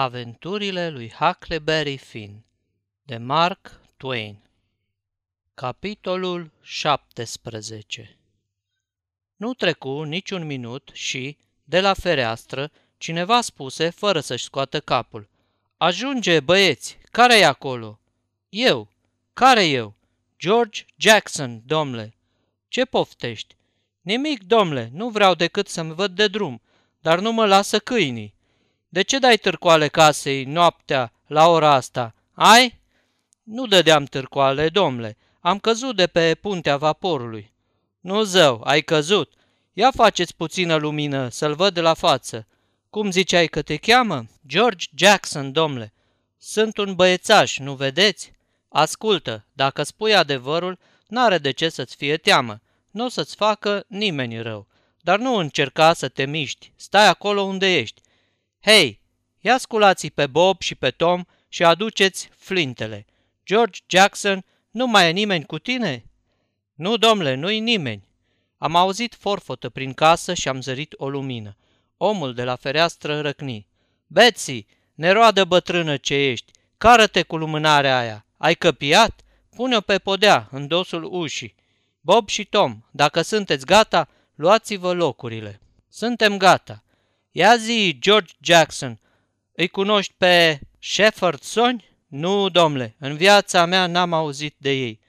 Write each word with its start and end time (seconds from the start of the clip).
Aventurile 0.00 0.90
lui 0.90 1.10
Huckleberry 1.10 1.96
Finn 1.96 2.44
de 3.02 3.16
Mark 3.16 3.80
Twain 3.96 4.42
Capitolul 5.54 6.50
17 6.62 8.16
Nu 9.36 9.54
trecu 9.54 10.02
niciun 10.02 10.46
minut 10.46 10.90
și, 10.92 11.36
de 11.64 11.80
la 11.80 11.94
fereastră, 11.94 12.70
cineva 12.98 13.40
spuse, 13.40 13.90
fără 13.90 14.20
să-și 14.20 14.44
scoată 14.44 14.80
capul. 14.80 15.28
Ajunge, 15.76 16.40
băieți! 16.40 16.98
care 17.10 17.38
e 17.38 17.46
acolo?" 17.46 18.00
Eu." 18.48 18.88
Care 19.32 19.66
eu?" 19.66 19.94
George 20.38 20.84
Jackson, 20.96 21.62
domnule." 21.66 22.14
Ce 22.68 22.84
poftești?" 22.84 23.56
Nimic, 24.00 24.42
domnule, 24.42 24.90
nu 24.92 25.08
vreau 25.08 25.34
decât 25.34 25.68
să-mi 25.68 25.94
văd 25.94 26.14
de 26.14 26.28
drum, 26.28 26.62
dar 27.00 27.18
nu 27.18 27.32
mă 27.32 27.46
lasă 27.46 27.78
câinii." 27.78 28.36
De 28.88 29.02
ce 29.02 29.18
dai 29.18 29.36
târcoale 29.36 29.88
casei 29.88 30.44
noaptea 30.44 31.12
la 31.26 31.48
ora 31.48 31.72
asta? 31.72 32.14
Ai? 32.32 32.80
Nu 33.42 33.66
dădeam 33.66 34.04
târcoale, 34.04 34.68
domnule. 34.68 35.16
Am 35.40 35.58
căzut 35.58 35.96
de 35.96 36.06
pe 36.06 36.34
puntea 36.34 36.76
vaporului. 36.76 37.52
Nu 38.00 38.22
zău, 38.22 38.60
ai 38.64 38.82
căzut. 38.82 39.32
Ia 39.72 39.90
faceți 39.90 40.36
puțină 40.36 40.76
lumină, 40.76 41.28
să-l 41.28 41.54
văd 41.54 41.74
de 41.74 41.80
la 41.80 41.94
față. 41.94 42.46
Cum 42.90 43.10
ziceai 43.10 43.46
că 43.46 43.62
te 43.62 43.76
cheamă? 43.76 44.26
George 44.46 44.86
Jackson, 44.94 45.52
domnule. 45.52 45.92
Sunt 46.38 46.76
un 46.76 46.94
băiețaș, 46.94 47.58
nu 47.58 47.74
vedeți? 47.74 48.32
Ascultă, 48.68 49.44
dacă 49.52 49.82
spui 49.82 50.14
adevărul, 50.14 50.78
n-are 51.06 51.38
de 51.38 51.50
ce 51.50 51.68
să-ți 51.68 51.96
fie 51.96 52.16
teamă. 52.16 52.60
Nu 52.90 53.04
o 53.04 53.08
să-ți 53.08 53.36
facă 53.36 53.84
nimeni 53.88 54.42
rău. 54.42 54.66
Dar 55.00 55.18
nu 55.18 55.34
încerca 55.34 55.92
să 55.92 56.08
te 56.08 56.26
miști. 56.26 56.72
Stai 56.76 57.08
acolo 57.08 57.42
unde 57.42 57.76
ești. 57.76 58.00
Hei, 58.60 59.00
ia 59.40 59.58
sculați 59.58 60.08
pe 60.08 60.26
Bob 60.26 60.60
și 60.60 60.74
pe 60.74 60.90
Tom 60.90 61.24
și 61.48 61.64
aduceți 61.64 62.28
flintele. 62.36 63.06
George 63.44 63.80
Jackson, 63.86 64.44
nu 64.70 64.86
mai 64.86 65.08
e 65.08 65.10
nimeni 65.10 65.44
cu 65.44 65.58
tine? 65.58 66.04
Nu, 66.74 66.96
domnule, 66.96 67.34
nu-i 67.34 67.60
nimeni. 67.60 68.08
Am 68.58 68.76
auzit 68.76 69.14
forfotă 69.14 69.68
prin 69.68 69.92
casă 69.92 70.34
și 70.34 70.48
am 70.48 70.60
zărit 70.60 70.94
o 70.96 71.08
lumină. 71.08 71.56
Omul 71.96 72.34
de 72.34 72.44
la 72.44 72.56
fereastră 72.56 73.20
răcni. 73.20 73.66
Betsy, 74.06 74.66
neroadă 74.94 75.44
bătrână 75.44 75.96
ce 75.96 76.14
ești, 76.14 76.52
cară-te 76.76 77.22
cu 77.22 77.36
lumânarea 77.36 77.98
aia. 77.98 78.26
Ai 78.36 78.54
căpiat? 78.54 79.20
Pune-o 79.56 79.80
pe 79.80 79.98
podea, 79.98 80.48
în 80.50 80.66
dosul 80.66 81.08
ușii. 81.10 81.54
Bob 82.00 82.28
și 82.28 82.44
Tom, 82.44 82.82
dacă 82.90 83.22
sunteți 83.22 83.66
gata, 83.66 84.08
luați-vă 84.34 84.92
locurile. 84.92 85.60
Suntem 85.88 86.36
gata. 86.36 86.82
Ia 87.38 87.56
zi, 87.56 87.98
George 88.00 88.32
Jackson, 88.40 89.00
îi 89.52 89.68
cunoști 89.68 90.14
pe 90.16 90.60
Shepherdsoni? 90.78 91.84
Nu, 92.06 92.48
domnule, 92.48 92.94
în 92.98 93.16
viața 93.16 93.64
mea 93.64 93.86
n-am 93.86 94.12
auzit 94.12 94.54
de 94.56 94.70
ei. 94.70 95.00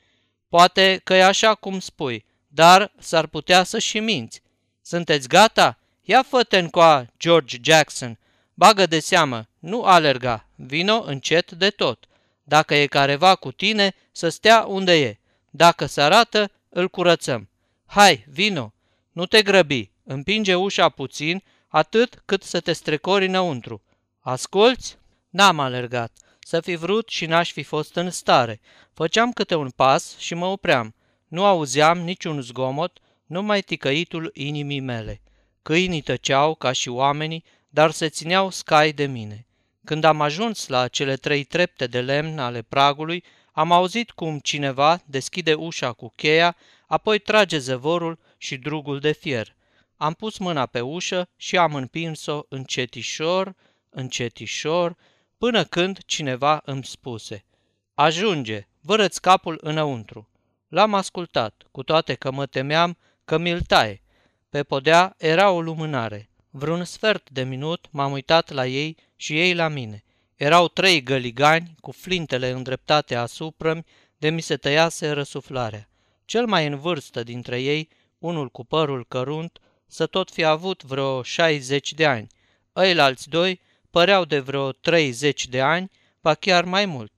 Poate 0.50 1.02
că 1.04 1.14
e 1.14 1.24
așa 1.24 1.56
cum 1.56 1.80
spui, 1.80 2.26
dar 2.48 2.92
s-ar 3.00 3.28
putea 3.28 3.64
să 3.64 3.80
și 3.80 4.00
minți. 4.00 4.42
Sunteți 4.82 5.28
gata? 5.28 5.80
Ia 6.02 6.24
fă 6.24 6.68
coa, 6.72 7.06
George 7.20 7.58
Jackson. 7.62 8.20
Bagă 8.54 8.86
de 8.86 9.00
seamă, 9.00 9.48
nu 9.60 9.84
alerga, 9.84 10.48
vino 10.56 11.04
încet 11.06 11.52
de 11.52 11.70
tot. 11.70 12.06
Dacă 12.44 12.76
e 12.76 12.86
careva 12.86 13.36
cu 13.36 13.52
tine, 13.52 13.96
să 14.12 14.30
stea 14.30 14.66
unde 14.68 14.94
e. 14.94 15.18
Dacă 15.50 15.86
se 15.86 16.02
arată, 16.02 16.52
îl 16.70 16.90
curățăm. 16.90 17.50
Hai, 17.86 18.26
vino! 18.28 18.74
Nu 19.12 19.26
te 19.26 19.42
grăbi, 19.42 19.92
împinge 20.04 20.56
ușa 20.56 20.90
puțin 20.90 21.44
atât 21.70 22.22
cât 22.26 22.44
să 22.44 22.60
te 22.60 22.74
strecori 22.74 23.26
înăuntru. 23.26 23.82
Asculți? 24.20 24.98
N-am 25.30 25.60
alergat. 25.60 26.12
Să 26.40 26.62
fi 26.62 26.76
vrut 26.76 27.10
și 27.10 27.26
n-aș 27.26 27.52
fi 27.52 27.64
fost 27.64 27.96
în 27.96 28.10
stare. 28.10 28.62
Făceam 28.94 29.32
câte 29.32 29.56
un 29.56 29.70
pas 29.70 30.18
și 30.18 30.34
mă 30.34 30.46
opream. 30.46 30.96
Nu 31.28 31.46
auzeam 31.46 32.00
niciun 32.00 32.42
zgomot, 32.42 33.00
numai 33.26 33.62
ticăitul 33.62 34.32
inimii 34.34 34.80
mele. 34.80 35.22
Câinii 35.62 36.02
tăceau 36.02 36.56
ca 36.56 36.72
și 36.72 36.90
oamenii, 36.90 37.44
dar 37.70 37.92
se 37.92 38.10
țineau 38.10 38.50
scai 38.50 38.92
de 38.92 39.06
mine. 39.06 39.48
Când 39.84 40.04
am 40.04 40.22
ajuns 40.22 40.68
la 40.68 40.88
cele 40.88 41.16
trei 41.16 41.44
trepte 41.44 41.88
de 41.88 42.02
lemn 42.02 42.40
ale 42.40 42.62
pragului, 42.62 43.24
am 43.52 43.72
auzit 43.72 44.12
cum 44.12 44.40
cineva 44.40 45.02
deschide 45.06 45.54
ușa 45.54 45.94
cu 45.94 46.14
cheia, 46.16 46.56
apoi 46.88 47.20
trage 47.20 47.58
zăvorul 47.58 48.20
și 48.38 48.58
drugul 48.58 49.00
de 49.00 49.12
fier. 49.12 49.56
Am 50.02 50.14
pus 50.14 50.38
mâna 50.38 50.66
pe 50.66 50.82
ușă 50.82 51.30
și 51.36 51.58
am 51.58 51.76
împins-o 51.76 52.42
încetișor, 52.50 53.56
încetișor, 53.90 54.96
până 55.38 55.64
când 55.64 56.00
cineva 56.06 56.62
îmi 56.66 56.86
spuse 56.86 57.46
Ajunge, 57.94 58.68
vărăți 58.82 59.22
capul 59.22 59.60
înăuntru. 59.62 60.30
L-am 60.68 60.94
ascultat, 60.94 61.68
cu 61.72 61.84
toate 61.84 62.14
că 62.14 62.32
mă 62.32 62.46
temeam 62.46 62.98
că 63.26 63.38
mi-l 63.38 63.62
taie. 63.62 64.02
Pe 64.50 64.64
podea 64.64 65.16
era 65.18 65.52
o 65.52 65.62
lumânare. 65.62 66.30
Vreun 66.50 66.84
sfert 66.84 67.30
de 67.30 67.44
minut 67.44 67.88
m-am 67.92 68.12
uitat 68.12 68.52
la 68.52 68.68
ei 68.68 68.98
și 69.16 69.40
ei 69.40 69.54
la 69.54 69.68
mine. 69.68 70.04
Erau 70.36 70.68
trei 70.68 71.04
găligani 71.04 71.76
cu 71.82 71.92
flintele 71.92 72.50
îndreptate 72.50 73.16
asupra 73.16 73.84
de 74.18 74.30
mi 74.30 74.42
se 74.42 74.58
tăiase 74.58 75.10
răsuflarea. 75.10 75.90
Cel 76.26 76.46
mai 76.46 76.68
în 76.68 76.80
vârstă 76.80 77.24
dintre 77.24 77.62
ei, 77.62 77.90
unul 78.18 78.50
cu 78.50 78.66
părul 78.66 79.06
cărunt, 79.08 79.60
să 79.90 80.06
tot 80.06 80.32
fi 80.32 80.44
avut 80.44 80.84
vreo 80.84 81.24
60 81.24 81.94
de 81.94 82.06
ani. 82.06 82.28
Ăilalți 82.76 83.30
doi 83.30 83.62
păreau 83.90 84.26
de 84.26 84.40
vreo 84.40 84.72
30 84.72 85.48
de 85.48 85.62
ani, 85.62 85.92
pa 86.22 86.34
chiar 86.34 86.64
mai 86.64 86.86
mult. 86.86 87.12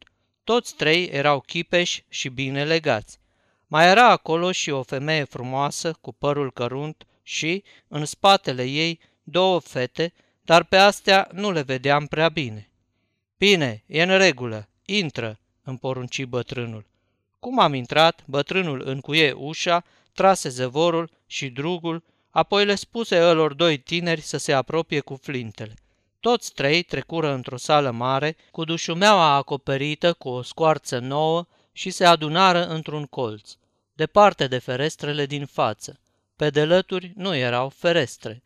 Toți 0.43 0.75
trei 0.75 1.05
erau 1.05 1.39
chipeși 1.39 2.03
și 2.09 2.29
bine 2.29 2.63
legați. 2.63 3.19
Mai 3.67 3.87
era 3.87 4.09
acolo 4.09 4.51
și 4.51 4.69
o 4.69 4.83
femeie 4.83 5.23
frumoasă 5.23 5.97
cu 6.01 6.13
părul 6.13 6.51
cărunt 6.51 7.05
și, 7.23 7.63
în 7.87 8.05
spatele 8.05 8.63
ei, 8.63 8.99
două 9.23 9.59
fete, 9.59 10.13
dar 10.41 10.63
pe 10.63 10.77
astea 10.77 11.29
nu 11.33 11.51
le 11.51 11.61
vedeam 11.61 12.05
prea 12.05 12.29
bine. 12.29 12.69
Bine, 13.37 13.83
e 13.85 14.01
în 14.01 14.17
regulă, 14.17 14.69
intră, 14.85 15.39
îmi 15.63 15.77
porunci 15.77 16.23
bătrânul. 16.23 16.85
Cum 17.39 17.59
am 17.59 17.73
intrat, 17.73 18.23
bătrânul 18.25 18.81
încuie 18.85 19.31
ușa, 19.31 19.83
trase 20.13 20.49
zăvorul 20.49 21.09
și 21.27 21.49
drugul 21.49 22.03
Apoi 22.31 22.65
le 22.65 22.75
spuse 22.75 23.23
ălor 23.23 23.53
doi 23.53 23.77
tineri 23.77 24.21
să 24.21 24.37
se 24.37 24.53
apropie 24.53 24.99
cu 24.99 25.15
flintele. 25.21 25.73
Toți 26.19 26.53
trei 26.53 26.83
trecură 26.83 27.33
într-o 27.33 27.57
sală 27.57 27.91
mare, 27.91 28.35
cu 28.51 28.63
dușumeaua 28.63 29.33
acoperită 29.35 30.13
cu 30.13 30.29
o 30.29 30.41
scoarță 30.41 30.99
nouă 30.99 31.45
și 31.71 31.89
se 31.89 32.05
adunară 32.05 32.65
într-un 32.65 33.05
colț, 33.05 33.51
departe 33.93 34.47
de 34.47 34.57
ferestrele 34.57 35.25
din 35.25 35.45
față. 35.45 35.99
Pe 36.35 36.49
delături 36.49 37.11
nu 37.15 37.35
erau 37.35 37.69
ferestre. 37.69 38.41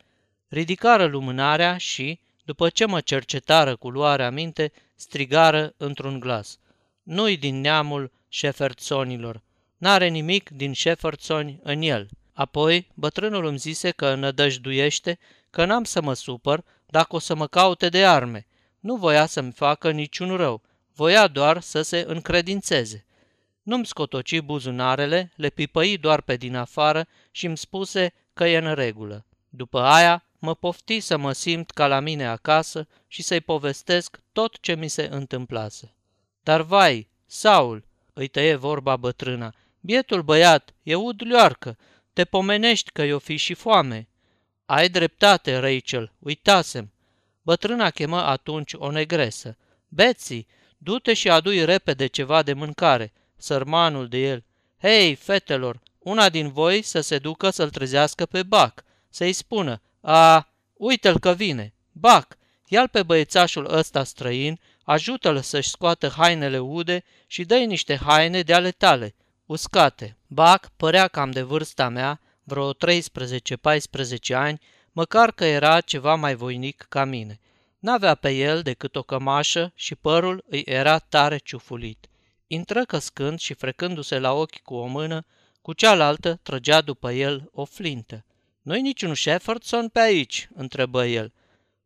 Ridicară 0.47 1.05
lumânarea 1.05 1.77
și, 1.77 2.19
după 2.43 2.69
ce 2.69 2.85
mă 2.85 3.01
cercetară 3.01 3.75
cu 3.75 3.89
luarea 3.89 4.29
minte, 4.29 4.71
strigară 4.95 5.73
într-un 5.77 6.19
glas. 6.19 6.57
Nu-i 7.03 7.37
din 7.37 7.61
neamul 7.61 8.11
șeferțonilor, 8.29 9.41
n-are 9.77 10.07
nimic 10.07 10.49
din 10.49 10.73
șeferțoni 10.73 11.59
în 11.63 11.81
el. 11.81 12.07
Apoi, 12.35 12.87
bătrânul 12.93 13.45
îmi 13.45 13.57
zise 13.57 13.91
că 13.91 14.15
nădăjduiește 14.15 15.19
că 15.49 15.65
n-am 15.65 15.83
să 15.83 16.01
mă 16.01 16.13
supăr 16.13 16.63
dacă 16.85 17.15
o 17.15 17.19
să 17.19 17.35
mă 17.35 17.47
caute 17.47 17.89
de 17.89 18.05
arme. 18.05 18.47
Nu 18.79 18.95
voia 18.95 19.25
să-mi 19.25 19.51
facă 19.51 19.91
niciun 19.91 20.35
rău, 20.35 20.61
voia 20.95 21.27
doar 21.27 21.61
să 21.61 21.81
se 21.81 22.03
încredințeze. 22.07 23.05
Nu-mi 23.61 23.85
scotoci 23.85 24.39
buzunarele, 24.39 25.31
le 25.35 25.49
pipăi 25.49 25.97
doar 25.97 26.21
pe 26.21 26.35
din 26.35 26.55
afară 26.55 27.07
și 27.31 27.45
îmi 27.45 27.57
spuse 27.57 28.13
că 28.33 28.45
e 28.45 28.57
în 28.57 28.73
regulă. 28.73 29.25
După 29.49 29.79
aia, 29.79 30.25
mă 30.39 30.55
pofti 30.55 30.99
să 30.99 31.17
mă 31.17 31.31
simt 31.31 31.71
ca 31.71 31.87
la 31.87 31.99
mine 31.99 32.27
acasă 32.27 32.87
și 33.07 33.21
să-i 33.21 33.41
povestesc 33.41 34.19
tot 34.31 34.59
ce 34.59 34.75
mi 34.75 34.87
se 34.87 35.07
întâmplase. 35.11 35.95
Dar 36.43 36.61
vai, 36.61 37.07
Saul, 37.25 37.83
îi 38.13 38.27
tăie 38.27 38.55
vorba 38.55 38.95
bătrâna, 38.95 39.53
bietul 39.79 40.21
băiat, 40.21 40.73
e 40.83 40.95
udlioarcă, 40.95 41.77
te 42.15 42.25
pomenești 42.25 42.91
că 42.91 43.01
i-o 43.01 43.19
fi 43.19 43.35
și 43.35 43.53
foame. 43.53 44.07
Ai 44.65 44.89
dreptate, 44.89 45.57
Rachel, 45.57 46.11
uitasem. 46.19 46.91
Bătrâna 47.41 47.89
chemă 47.89 48.21
atunci 48.21 48.73
o 48.73 48.91
negresă. 48.91 49.57
Betsy, 49.87 50.45
du-te 50.77 51.13
și 51.13 51.29
adui 51.29 51.65
repede 51.65 52.07
ceva 52.07 52.43
de 52.43 52.53
mâncare, 52.53 53.13
sărmanul 53.37 54.07
de 54.07 54.17
el. 54.17 54.43
Hei, 54.81 55.15
fetelor, 55.15 55.79
una 55.99 56.29
din 56.29 56.51
voi 56.51 56.81
să 56.81 57.01
se 57.01 57.17
ducă 57.17 57.49
să-l 57.49 57.69
trezească 57.69 58.25
pe 58.25 58.43
Bac, 58.43 58.83
să-i 59.09 59.33
spună, 59.33 59.81
a, 60.01 60.49
uite-l 60.73 61.19
că 61.19 61.31
vine, 61.31 61.73
Bac, 61.91 62.37
ia 62.67 62.87
pe 62.87 63.03
băiețașul 63.03 63.73
ăsta 63.73 64.03
străin, 64.03 64.59
ajută-l 64.83 65.41
să-și 65.41 65.69
scoată 65.69 66.07
hainele 66.07 66.59
ude 66.59 67.03
și 67.27 67.43
dă 67.43 67.55
niște 67.55 67.95
haine 67.95 68.41
de 68.41 68.53
ale 68.53 68.71
tale, 68.71 69.15
uscate. 69.45 70.17
Bac 70.27 70.71
părea 70.77 71.07
cam 71.07 71.31
de 71.31 71.41
vârsta 71.41 71.89
mea, 71.89 72.21
vreo 72.43 72.73
13-14 72.73 72.77
ani, 74.33 74.59
măcar 74.91 75.31
că 75.31 75.45
era 75.45 75.81
ceva 75.81 76.15
mai 76.15 76.35
voinic 76.35 76.85
ca 76.89 77.03
mine. 77.03 77.39
N-avea 77.79 78.15
pe 78.15 78.31
el 78.31 78.61
decât 78.61 78.95
o 78.95 79.01
cămașă 79.01 79.71
și 79.75 79.95
părul 79.95 80.43
îi 80.49 80.63
era 80.65 80.99
tare 80.99 81.37
ciufulit. 81.37 82.07
Intră 82.47 82.85
căscând 82.85 83.39
și 83.39 83.53
frecându-se 83.53 84.19
la 84.19 84.33
ochi 84.33 84.59
cu 84.59 84.73
o 84.73 84.85
mână, 84.85 85.25
cu 85.61 85.73
cealaltă 85.73 86.39
trăgea 86.43 86.81
după 86.81 87.11
el 87.11 87.49
o 87.51 87.65
flintă. 87.65 88.25
Nu-i 88.61 88.81
niciun 88.81 89.15
Shepardson 89.15 89.89
pe 89.89 89.99
aici?" 89.99 90.49
întrebă 90.55 91.05
el. 91.05 91.33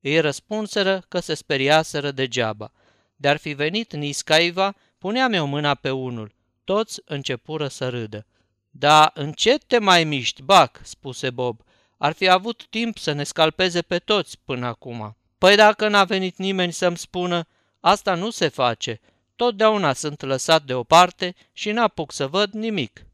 Îi 0.01 0.19
răspunseră 0.19 1.03
că 1.07 1.19
se 1.19 1.33
speriaseră 1.33 2.11
degeaba. 2.11 2.71
De-ar 3.15 3.37
fi 3.37 3.53
venit 3.53 3.93
Niscaiva, 3.93 4.75
puneam 4.97 5.33
eu 5.33 5.45
mâna 5.45 5.75
pe 5.75 5.89
unul. 5.89 6.35
Toți 6.69 7.01
începură 7.05 7.67
să 7.67 7.89
râdă. 7.89 8.25
Da, 8.69 9.11
încet 9.13 9.63
te 9.63 9.79
mai 9.79 10.03
miști, 10.03 10.41
Bac, 10.41 10.79
spuse 10.83 11.29
Bob. 11.29 11.61
Ar 11.97 12.13
fi 12.13 12.29
avut 12.29 12.65
timp 12.69 12.97
să 12.97 13.11
ne 13.11 13.23
scalpeze 13.23 13.81
pe 13.81 13.99
toți 13.99 14.39
până 14.45 14.65
acum. 14.65 15.17
Păi 15.37 15.55
dacă 15.55 15.87
n-a 15.87 16.03
venit 16.03 16.37
nimeni 16.37 16.73
să-mi 16.73 16.97
spună, 16.97 17.47
asta 17.79 18.15
nu 18.15 18.29
se 18.29 18.47
face. 18.47 18.99
Totdeauna 19.35 19.93
sunt 19.93 20.21
lăsat 20.21 20.63
deoparte 20.63 21.35
și 21.53 21.71
n-apuc 21.71 22.11
să 22.11 22.27
văd 22.27 22.53
nimic. 22.53 23.05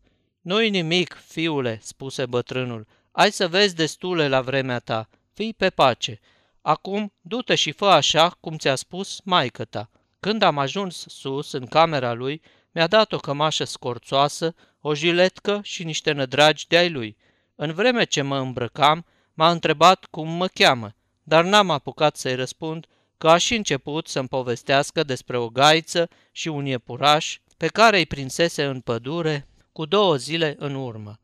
Nu-i 0.42 0.70
nimic, 0.70 1.18
fiule, 1.28 1.80
spuse 1.82 2.26
bătrânul. 2.26 2.88
Ai 3.12 3.32
să 3.32 3.48
vezi 3.48 3.76
destule 3.76 4.28
la 4.28 4.42
vremea 4.42 4.80
ta. 4.80 5.10
Fii 5.34 5.54
pe 5.54 5.70
pace. 5.70 6.20
Acum, 6.62 7.14
du-te 7.22 7.56
și 7.56 7.72
fă 7.72 7.86
așa 7.86 8.30
cum 8.30 8.58
ți-a 8.58 8.76
spus 8.76 9.20
maică 9.24 9.66
ta. 9.66 9.90
Când 10.20 10.42
am 10.42 10.58
ajuns 10.58 11.06
sus, 11.08 11.52
în 11.52 11.66
camera 11.66 12.14
lui, 12.14 12.42
mi-a 12.76 12.88
dat 12.88 13.12
o 13.12 13.18
cămașă 13.18 13.64
scorțoasă, 13.64 14.56
o 14.80 14.96
jiletcă 14.96 15.60
și 15.64 15.84
niște 15.84 16.12
nădragi 16.12 16.68
de-ai 16.68 16.90
lui. 16.90 17.18
În 17.56 17.74
vreme 17.74 18.04
ce 18.04 18.22
mă 18.22 18.38
îmbrăcam, 18.38 19.06
m-a 19.34 19.52
întrebat 19.52 20.06
cum 20.06 20.30
mă 20.30 20.48
cheamă, 20.48 20.96
dar 21.24 21.44
n-am 21.44 21.70
apucat 21.70 22.16
să-i 22.16 22.36
răspund 22.36 22.86
că 23.18 23.30
a 23.30 23.38
și 23.38 23.56
început 23.56 24.08
să-mi 24.08 24.28
povestească 24.28 25.04
despre 25.04 25.38
o 25.38 25.50
gaiță 25.50 26.10
și 26.32 26.48
un 26.48 26.66
iepuraș 26.66 27.40
pe 27.58 27.68
care 27.68 27.98
îi 27.98 28.06
prinsese 28.06 28.66
în 28.66 28.80
pădure 28.80 29.48
cu 29.72 29.86
două 29.86 30.16
zile 30.16 30.56
în 30.60 30.76
urmă. 30.76 31.20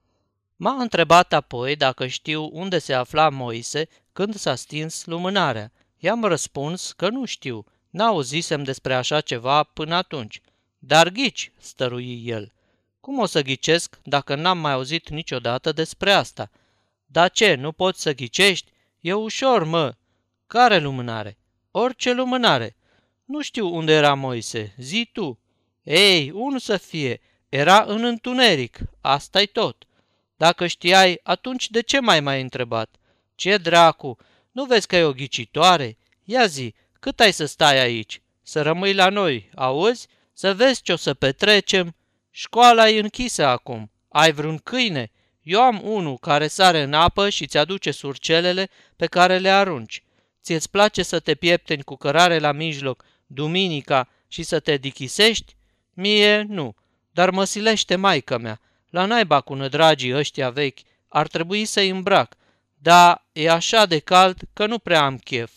M-a 0.56 0.82
întrebat 0.82 1.34
apoi 1.34 1.76
dacă 1.76 2.08
știu 2.08 2.50
unde 2.52 2.80
se 2.80 2.94
afla 2.94 3.30
Moise 3.30 3.88
când 4.14 4.36
s-a 4.36 4.56
stins 4.56 5.06
lumânarea. 5.06 5.72
I-am 5.98 6.24
răspuns 6.24 6.92
că 6.92 7.10
nu 7.10 7.26
știu, 7.26 7.66
n-auzisem 7.90 8.64
despre 8.64 8.94
așa 8.94 9.22
ceva 9.22 9.64
până 9.64 9.96
atunci. 9.96 10.42
Dar 10.84 11.10
ghici, 11.10 11.52
stărui 11.58 12.22
el. 12.26 12.54
Cum 13.00 13.20
o 13.20 13.26
să 13.26 13.42
ghicesc 13.42 14.00
dacă 14.04 14.36
n-am 14.36 14.58
mai 14.58 14.72
auzit 14.72 15.10
niciodată 15.10 15.72
despre 15.72 16.12
asta? 16.12 16.52
Da 17.06 17.28
ce, 17.28 17.56
nu 17.56 17.72
poți 17.72 18.02
să 18.02 18.14
ghicești? 18.14 18.72
E 19.00 19.14
ușor, 19.14 19.64
mă. 19.64 19.96
Care 20.48 20.78
lumânare? 20.78 21.38
Orice 21.72 22.14
lumânare. 22.14 22.76
Nu 23.26 23.42
știu 23.42 23.76
unde 23.76 23.94
era 23.94 24.14
Moise, 24.14 24.74
zi 24.78 25.10
tu. 25.14 25.40
Ei, 25.84 26.32
unul 26.32 26.60
să 26.60 26.78
fie, 26.78 27.22
era 27.50 27.84
în 27.88 28.04
întuneric, 28.04 28.80
asta-i 29.02 29.48
tot. 29.48 29.84
Dacă 30.36 30.68
știai, 30.68 31.20
atunci 31.24 31.70
de 31.70 31.82
ce 31.82 32.00
mai 32.00 32.20
mai 32.20 32.42
întrebat? 32.42 32.96
Ce 33.36 33.58
dracu, 33.58 34.18
nu 34.52 34.66
vezi 34.66 34.88
că 34.88 34.96
e 34.96 35.04
o 35.04 35.14
ghicitoare? 35.14 35.98
Ia 36.24 36.46
zi, 36.46 36.74
cât 37.00 37.20
ai 37.20 37.34
să 37.34 37.46
stai 37.46 37.80
aici? 37.80 38.22
Să 38.42 38.62
rămâi 38.62 38.94
la 38.94 39.10
noi, 39.10 39.50
auzi? 39.56 40.08
Să 40.34 40.54
vezi 40.54 40.82
ce 40.82 40.92
o 40.92 40.96
să 40.96 41.14
petrecem? 41.14 41.96
Școala 42.30 42.90
e 42.90 43.00
închisă 43.00 43.46
acum. 43.46 43.92
Ai 44.10 44.32
vreun 44.32 44.58
câine? 44.58 45.12
Eu 45.42 45.62
am 45.62 45.82
unul 45.84 46.18
care 46.18 46.48
sare 46.48 46.82
în 46.82 46.94
apă 46.94 47.30
și 47.30 47.48
ți 47.48 47.58
aduce 47.58 47.92
surcelele 47.92 48.70
pe 48.96 49.06
care 49.06 49.38
le 49.38 49.50
arunci. 49.50 50.04
Ți-ți 50.44 50.70
place 50.70 51.04
să 51.04 51.20
te 51.20 51.36
piepteni 51.36 51.84
cu 51.84 51.96
cărare 51.96 52.40
la 52.40 52.52
mijloc, 52.52 53.06
duminica, 53.28 54.10
și 54.28 54.44
să 54.44 54.60
te 54.60 54.78
dichisești? 54.78 55.56
Mie 55.94 56.42
nu, 56.42 56.76
dar 57.12 57.30
mă 57.30 57.44
silește 57.44 57.96
maică 57.96 58.38
mea. 58.38 58.60
La 58.90 59.06
naiba 59.06 59.42
cu 59.42 59.54
nădragii 59.54 60.16
ăștia 60.16 60.50
vechi, 60.50 60.80
ar 61.08 61.28
trebui 61.28 61.66
să-i 61.66 61.90
îmbrac. 61.90 62.38
Da, 62.74 63.26
e 63.32 63.50
așa 63.50 63.86
de 63.86 64.00
cald 64.00 64.42
că 64.54 64.66
nu 64.66 64.80
prea 64.80 65.04
am 65.04 65.18
chef. 65.18 65.52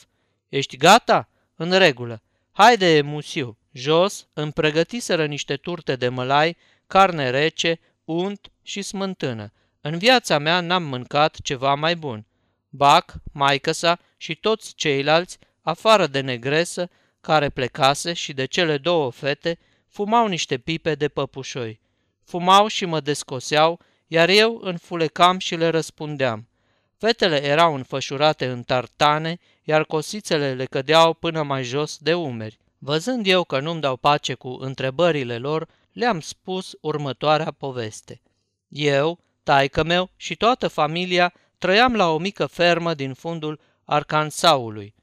Ești 0.48 0.76
gata? 0.76 1.28
În 1.56 1.78
regulă. 1.78 2.22
Haide, 2.52 3.00
musiu. 3.00 3.58
Jos 3.74 4.26
îmi 4.32 4.52
pregătiseră 4.52 5.26
niște 5.26 5.56
turte 5.56 5.96
de 5.96 6.08
mălai, 6.08 6.56
carne 6.86 7.30
rece, 7.30 7.80
unt 8.04 8.50
și 8.62 8.82
smântână. 8.82 9.52
În 9.80 9.98
viața 9.98 10.38
mea 10.38 10.60
n-am 10.60 10.82
mâncat 10.82 11.40
ceva 11.42 11.74
mai 11.74 11.96
bun. 11.96 12.26
Bac, 12.68 13.12
maică 13.32 13.72
și 14.16 14.34
toți 14.34 14.74
ceilalți, 14.74 15.38
afară 15.62 16.06
de 16.06 16.20
negresă, 16.20 16.90
care 17.20 17.48
plecase 17.48 18.12
și 18.12 18.32
de 18.32 18.44
cele 18.44 18.78
două 18.78 19.10
fete, 19.10 19.58
fumau 19.88 20.26
niște 20.26 20.58
pipe 20.58 20.94
de 20.94 21.08
păpușoi. 21.08 21.80
Fumau 22.24 22.66
și 22.66 22.84
mă 22.84 23.00
descoseau, 23.00 23.80
iar 24.06 24.28
eu 24.28 24.60
înfulecam 24.62 25.38
și 25.38 25.54
le 25.54 25.68
răspundeam. 25.68 26.48
Fetele 26.96 27.44
erau 27.44 27.74
înfășurate 27.74 28.46
în 28.46 28.62
tartane, 28.62 29.38
iar 29.62 29.84
cosițele 29.84 30.54
le 30.54 30.64
cădeau 30.64 31.14
până 31.14 31.42
mai 31.42 31.62
jos 31.62 31.98
de 31.98 32.14
umeri. 32.14 32.58
Văzând 32.86 33.26
eu 33.26 33.44
că 33.44 33.60
nu-mi 33.60 33.80
dau 33.80 33.96
pace 33.96 34.34
cu 34.34 34.48
întrebările 34.48 35.38
lor, 35.38 35.68
le-am 35.92 36.20
spus 36.20 36.76
următoarea 36.80 37.50
poveste. 37.50 38.20
Eu, 38.68 39.18
taică 39.42 39.84
meu 39.84 40.10
și 40.16 40.34
toată 40.34 40.68
familia 40.68 41.32
trăiam 41.58 41.94
la 41.94 42.10
o 42.10 42.18
mică 42.18 42.46
fermă 42.46 42.94
din 42.94 43.14
fundul 43.14 43.60
Arkansaului. 43.84 44.94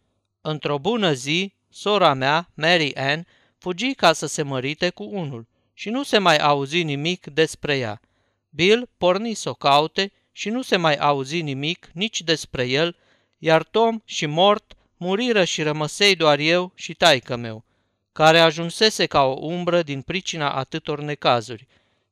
Într-o 0.42 0.80
bună 0.80 1.14
zi, 1.14 1.54
sora 1.70 2.14
mea, 2.14 2.50
Mary 2.54 2.96
Ann, 2.96 3.28
fugi 3.58 3.94
ca 3.94 4.14
să 4.14 4.26
se 4.26 4.42
mărite 4.42 4.90
cu 4.90 5.04
unul 5.04 5.48
și 5.74 5.90
nu 5.90 6.04
se 6.04 6.18
mai 6.18 6.38
auzi 6.38 6.84
nimic 6.84 7.26
despre 7.26 7.78
ea. 7.78 8.02
Bill 8.50 8.90
porni 8.98 9.34
să 9.34 9.50
o 9.50 9.54
caute 9.54 10.12
și 10.32 10.50
nu 10.50 10.62
se 10.62 10.78
mai 10.78 10.96
auzi 10.96 11.42
nimic 11.42 11.90
nici 11.94 12.22
despre 12.22 12.66
el, 12.66 12.98
iar 13.38 13.64
Tom 13.64 14.00
și 14.06 14.26
Mort 14.26 14.74
muriră 14.98 15.44
și 15.44 15.62
rămăsei 15.62 16.16
doar 16.16 16.40
eu 16.40 16.72
și 16.76 16.94
taică 16.94 17.36
meu 17.36 17.70
care 18.12 18.40
ajunsese 18.40 19.06
ca 19.06 19.24
o 19.24 19.46
umbră 19.46 19.82
din 19.82 20.02
pricina 20.02 20.52
atâtor 20.52 21.00
necazuri. 21.00 21.68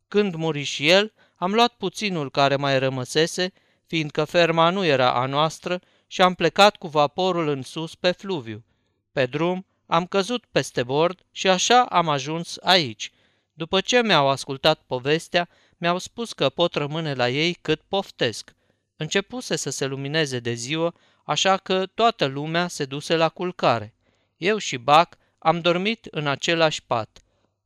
Când 0.08 0.36
muri 0.36 0.64
și 0.64 0.90
el, 0.90 1.14
am 1.36 1.54
luat 1.54 1.74
puținul 1.74 2.32
care 2.32 2.56
mai 2.56 2.80
rămăsese, 2.80 3.54
fiindcă 3.86 4.24
ferma 4.24 4.70
nu 4.70 4.86
era 4.86 5.14
a 5.14 5.26
noastră, 5.26 5.82
și 6.08 6.22
am 6.22 6.34
plecat 6.34 6.76
cu 6.76 6.88
vaporul 6.88 7.48
în 7.48 7.62
sus 7.62 7.96
pe 7.96 8.12
fluviu. 8.12 8.64
Pe 9.12 9.26
drum 9.26 9.66
am 9.86 10.06
căzut 10.06 10.46
peste 10.52 10.84
bord 10.84 11.20
și 11.32 11.48
așa 11.48 11.84
am 11.84 12.10
ajuns 12.10 12.58
aici. 12.62 13.12
După 13.54 13.82
ce 13.82 14.02
mi-au 14.02 14.28
ascultat 14.28 14.80
povestea, 14.88 15.50
mi-au 15.78 15.98
spus 15.98 16.34
că 16.34 16.50
pot 16.50 16.74
rămâne 16.74 17.14
la 17.14 17.30
ei 17.30 17.54
cât 17.54 17.82
poftesc. 17.88 18.56
Începuse 18.96 19.56
să 19.56 19.70
se 19.70 19.86
lumineze 19.86 20.40
de 20.40 20.54
ziua, 20.54 20.94
așa 21.24 21.58
că 21.58 21.86
toată 21.86 22.26
lumea 22.26 22.68
se 22.68 22.86
duse 22.86 23.16
la 23.16 23.30
culcare. 23.30 23.94
Eu 24.38 24.58
și 24.58 24.78
Bac 24.78 25.18
am 25.40 25.60
dormit 25.62 26.06
în 26.06 26.28
același 26.28 26.84
pat. 26.84 27.22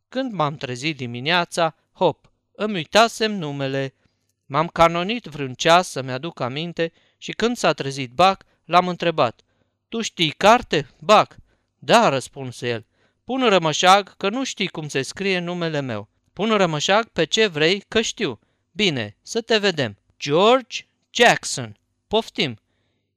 Când 0.09 0.31
m-am 0.31 0.55
trezit 0.55 0.97
dimineața, 0.97 1.75
hop, 1.93 2.31
îmi 2.51 2.73
uitasem 2.75 3.31
numele. 3.31 3.93
M-am 4.45 4.67
canonit 4.67 5.25
vreun 5.25 5.53
ceas 5.53 5.89
să-mi 5.89 6.11
aduc 6.11 6.39
aminte 6.39 6.91
și 7.17 7.31
când 7.31 7.57
s-a 7.57 7.73
trezit 7.73 8.11
Bac, 8.11 8.45
l-am 8.65 8.87
întrebat. 8.87 9.41
Tu 9.89 10.01
știi 10.01 10.31
carte, 10.31 10.89
Bac? 10.99 11.35
Da, 11.79 12.09
răspunse 12.09 12.67
el. 12.67 12.85
Pun 13.23 13.49
rămășag 13.49 14.17
că 14.17 14.29
nu 14.29 14.43
știi 14.43 14.67
cum 14.67 14.87
se 14.87 15.01
scrie 15.01 15.39
numele 15.39 15.79
meu. 15.79 16.09
Pun 16.33 16.57
rămășag 16.57 17.07
pe 17.07 17.23
ce 17.23 17.47
vrei 17.47 17.83
că 17.87 18.01
știu. 18.01 18.39
Bine, 18.71 19.17
să 19.21 19.41
te 19.41 19.57
vedem. 19.57 19.97
George 20.19 20.85
Jackson. 21.09 21.77
Poftim. 22.07 22.59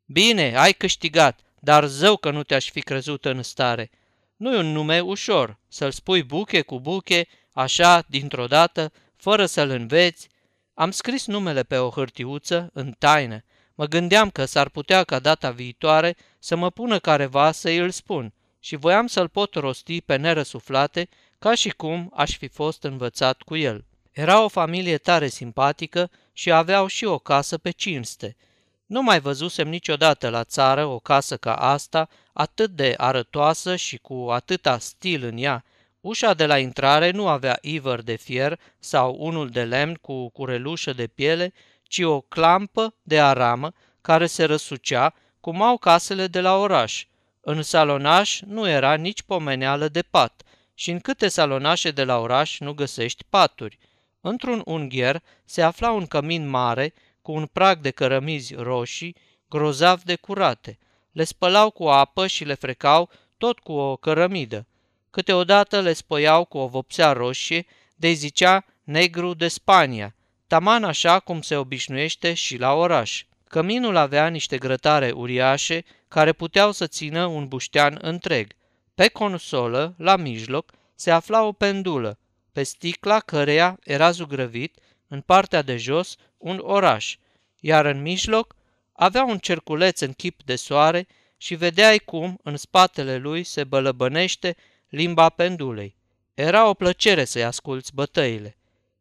Bine, 0.07 0.57
ai 0.57 0.73
câștigat, 0.73 1.41
dar 1.61 1.87
zău 1.87 2.17
că 2.17 2.31
nu 2.31 2.43
te-aș 2.43 2.71
fi 2.71 2.81
crezut 2.81 3.25
în 3.25 3.43
stare. 3.43 3.91
Nu 4.37 4.55
e 4.55 4.59
un 4.59 4.73
nume 4.73 5.01
ușor, 5.01 5.59
să-l 5.69 5.91
spui 5.91 6.23
buche 6.23 6.63
cu 6.63 6.81
buche, 6.81 7.27
așa, 7.53 8.05
dintr-o 8.09 8.47
dată, 8.47 8.93
fără 9.17 9.47
să-l 9.47 9.71
înveți. 9.71 10.29
Am 10.75 10.91
scris 10.91 11.27
numele 11.27 11.63
pe 11.63 11.77
o 11.77 11.91
hârtiuță, 11.91 12.71
în 12.73 12.95
taină. 12.99 13.45
Mă 13.75 13.87
gândeam 13.87 14.31
că 14.31 14.45
s-ar 14.45 14.69
putea 14.69 15.05
ca 15.05 15.19
data 15.19 15.51
viitoare 15.51 16.17
să 16.39 16.57
mă 16.57 16.71
pună 16.71 16.99
careva 16.99 17.53
să 17.53 17.69
îl 17.69 17.91
spun 17.91 18.33
și 18.61 18.77
voiam 18.77 19.07
să-l 19.07 19.29
pot 19.29 19.55
rosti 19.55 20.01
pe 20.01 20.17
nerăsuflate, 20.17 21.09
ca 21.39 21.55
și 21.55 21.69
cum 21.69 22.13
aș 22.15 22.37
fi 22.37 22.49
fost 22.49 22.83
învățat 22.83 23.43
cu 23.43 23.57
el. 23.57 23.85
Era 24.13 24.45
o 24.45 24.49
familie 24.49 24.99
tare 24.99 25.29
simpatică 25.29 26.11
și 26.33 26.53
aveau 26.53 26.87
și 26.87 27.05
o 27.05 27.19
casă 27.19 27.59
pe 27.59 27.71
cinste– 27.71 28.37
nu 28.87 29.03
mai 29.03 29.21
văzusem 29.21 29.69
niciodată 29.69 30.29
la 30.29 30.45
țară 30.45 30.85
o 30.85 30.99
casă 30.99 31.37
ca 31.37 31.55
asta, 31.55 32.09
atât 32.33 32.71
de 32.71 32.95
arătoasă 32.97 33.77
și 33.77 33.97
cu 33.97 34.29
atâta 34.31 34.79
stil 34.79 35.25
în 35.25 35.37
ea. 35.39 35.65
Ușa 36.01 36.35
de 36.35 36.47
la 36.47 36.59
intrare 36.59 37.11
nu 37.11 37.29
avea 37.29 37.59
ivăr 37.61 38.03
de 38.03 38.17
fier 38.17 38.61
sau 38.79 39.17
unul 39.19 39.51
de 39.51 39.65
lemn 39.65 39.95
cu 39.95 40.29
curelușă 40.29 40.93
de 40.93 41.07
piele, 41.07 41.53
ci 41.83 41.99
o 41.99 42.21
clampă 42.21 42.95
de 43.03 43.21
aramă 43.21 43.73
care 44.01 44.27
se 44.27 44.45
răsucea, 44.45 45.15
cum 45.41 45.63
au 45.63 45.77
casele 45.77 46.27
de 46.27 46.41
la 46.41 46.57
oraș. 46.57 47.07
În 47.41 47.63
salonaș 47.63 48.41
nu 48.41 48.69
era 48.69 48.95
nici 48.95 49.23
pomeneală 49.23 49.89
de 49.89 50.03
pat 50.03 50.43
și 50.75 50.91
în 50.91 51.01
câte 51.01 51.29
salonașe 51.29 51.91
de 51.91 52.05
la 52.05 52.19
oraș 52.19 52.59
nu 52.59 52.73
găsești 52.73 53.25
paturi. 53.29 53.79
Într-un 54.21 54.63
ungher 54.65 55.23
se 55.45 55.63
afla 55.63 55.91
un 55.91 56.07
cămin 56.07 56.49
mare 56.49 56.95
cu 57.27 57.33
un 57.33 57.47
prag 57.47 57.81
de 57.81 57.91
cărămizi 57.91 58.55
roșii, 58.55 59.17
grozav 59.49 60.03
de 60.03 60.17
curate. 60.17 60.79
Le 61.13 61.25
spălau 61.25 61.71
cu 61.71 61.85
apă 61.85 62.27
și 62.27 62.45
le 62.45 62.55
frecau 62.55 63.11
tot 63.39 63.59
cu 63.59 63.73
o 63.73 63.97
cărămidă. 63.97 64.67
Câteodată 65.11 65.81
le 65.81 65.93
spăiau 65.93 66.45
cu 66.45 66.59
o 66.59 66.67
vopsea 66.67 67.13
roșie, 67.13 67.67
de 67.97 68.11
zicea 68.11 68.65
negru 68.85 69.35
de 69.35 69.49
Spania, 69.49 70.15
taman 70.47 70.85
așa 70.85 71.21
cum 71.21 71.41
se 71.41 71.57
obișnuiește 71.57 72.35
și 72.35 72.57
la 72.57 72.73
oraș. 72.73 73.25
Căminul 73.49 73.97
avea 73.97 74.29
niște 74.29 74.59
grătare 74.59 75.11
uriașe 75.11 75.85
care 76.09 76.33
puteau 76.33 76.73
să 76.73 76.87
țină 76.87 77.25
un 77.25 77.49
buștean 77.49 77.99
întreg. 78.03 78.53
Pe 78.95 79.09
consolă, 79.09 79.95
la 79.99 80.17
mijloc, 80.17 80.73
se 80.95 81.11
afla 81.11 81.43
o 81.43 81.53
pendulă, 81.53 82.19
pe 82.53 82.63
sticla 82.63 83.21
căreia 83.21 83.79
era 83.85 84.11
zugrăvit, 84.11 84.79
în 85.09 85.21
partea 85.21 85.63
de 85.63 85.77
jos, 85.77 86.17
un 86.39 86.61
oraș, 86.63 87.17
iar 87.61 87.85
în 87.85 88.03
mijloc 88.03 88.57
avea 88.93 89.25
un 89.25 89.39
cerculeț 89.39 90.01
în 90.01 90.13
chip 90.13 90.43
de 90.43 90.57
soare 90.57 91.07
și 91.37 91.55
vedeai 91.55 91.99
cum, 91.99 92.39
în 92.43 92.57
spatele 92.57 93.17
lui, 93.17 93.45
se 93.45 93.65
bălăbănește 93.65 94.57
limba 94.89 95.29
pendulei. 95.29 95.97
Era 96.35 96.69
o 96.69 96.75
plăcere 96.75 97.25
să-i 97.25 97.45
asculți 97.45 97.95
bătăile. 97.95 98.57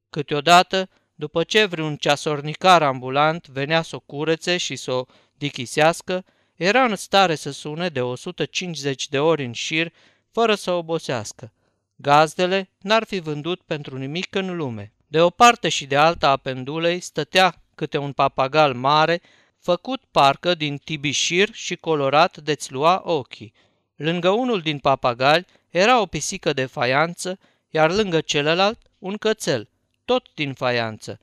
Câteodată, 0.09 0.89
după 1.15 1.43
ce 1.43 1.65
vreun 1.65 1.95
ceasornicar 1.95 2.83
ambulant 2.83 3.47
venea 3.47 3.81
să 3.81 3.95
o 3.95 3.99
curețe 3.99 4.57
și 4.57 4.75
să 4.75 4.91
o 4.91 5.05
dichisească, 5.37 6.25
era 6.55 6.83
în 6.83 6.95
stare 6.95 7.35
să 7.35 7.51
sune 7.51 7.89
de 7.89 8.01
150 8.01 9.09
de 9.09 9.19
ori 9.19 9.45
în 9.45 9.51
șir, 9.51 9.93
fără 10.31 10.55
să 10.55 10.71
obosească. 10.71 11.51
Gazdele 11.95 12.69
n-ar 12.77 13.03
fi 13.03 13.19
vândut 13.19 13.61
pentru 13.61 13.97
nimic 13.97 14.35
în 14.35 14.55
lume. 14.55 14.93
De 15.15 15.21
o 15.21 15.29
parte 15.29 15.69
și 15.69 15.85
de 15.85 15.95
alta 15.95 16.29
a 16.29 16.37
pendulei 16.37 16.99
stătea 16.99 17.61
câte 17.75 17.97
un 17.97 18.11
papagal 18.11 18.73
mare, 18.73 19.21
făcut 19.59 20.01
parcă 20.11 20.55
din 20.55 20.77
tibișir 20.77 21.49
și 21.53 21.75
colorat 21.75 22.37
de-ți 22.37 22.71
lua 22.71 23.01
ochii. 23.05 23.53
Lângă 23.95 24.29
unul 24.29 24.61
din 24.61 24.79
papagali 24.79 25.45
era 25.69 26.01
o 26.01 26.05
pisică 26.05 26.53
de 26.53 26.65
faianță, 26.65 27.39
iar 27.69 27.91
lângă 27.91 28.21
celălalt 28.21 28.79
un 28.99 29.17
cățel, 29.17 29.69
tot 30.05 30.27
din 30.33 30.53
faianță. 30.53 31.19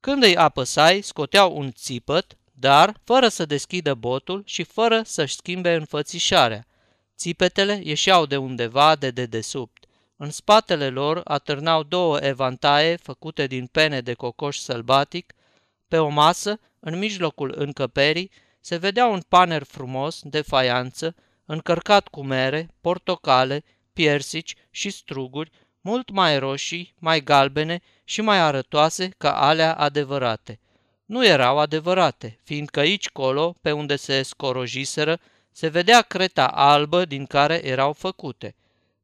Când 0.00 0.22
îi 0.22 0.36
apăsai, 0.36 1.00
scoteau 1.00 1.56
un 1.56 1.72
țipăt, 1.72 2.36
dar 2.52 3.00
fără 3.04 3.28
să 3.28 3.44
deschidă 3.44 3.94
botul 3.94 4.42
și 4.46 4.62
fără 4.62 5.02
să-și 5.04 5.34
schimbe 5.34 5.74
înfățișarea. 5.74 6.66
Țipetele 7.16 7.80
ieșeau 7.82 8.26
de 8.26 8.36
undeva 8.36 8.96
de 8.96 9.10
dedesubt. 9.10 9.81
În 10.22 10.30
spatele 10.30 10.88
lor 10.88 11.20
atârnau 11.24 11.82
două 11.82 12.18
evantaie 12.20 12.96
făcute 12.96 13.46
din 13.46 13.66
pene 13.66 14.00
de 14.00 14.12
cocoș 14.12 14.56
sălbatic. 14.56 15.34
Pe 15.88 15.98
o 15.98 16.08
masă, 16.08 16.60
în 16.80 16.98
mijlocul 16.98 17.54
încăperii, 17.56 18.30
se 18.60 18.76
vedea 18.76 19.06
un 19.06 19.20
paner 19.28 19.62
frumos 19.62 20.20
de 20.22 20.40
faianță, 20.40 21.14
încărcat 21.44 22.08
cu 22.08 22.24
mere, 22.24 22.68
portocale, 22.80 23.64
piersici 23.92 24.54
și 24.70 24.90
struguri, 24.90 25.50
mult 25.80 26.10
mai 26.10 26.38
roșii, 26.38 26.94
mai 26.98 27.20
galbene 27.20 27.80
și 28.04 28.20
mai 28.20 28.38
arătoase 28.38 29.08
ca 29.18 29.40
alea 29.40 29.74
adevărate. 29.74 30.60
Nu 31.04 31.26
erau 31.26 31.58
adevărate, 31.58 32.38
fiindcă 32.42 32.80
aici 32.80 33.08
colo, 33.08 33.54
pe 33.60 33.72
unde 33.72 33.96
se 33.96 34.22
scorojiseră, 34.22 35.18
se 35.52 35.68
vedea 35.68 36.02
creta 36.02 36.46
albă 36.46 37.04
din 37.04 37.26
care 37.26 37.66
erau 37.66 37.92
făcute. 37.92 38.54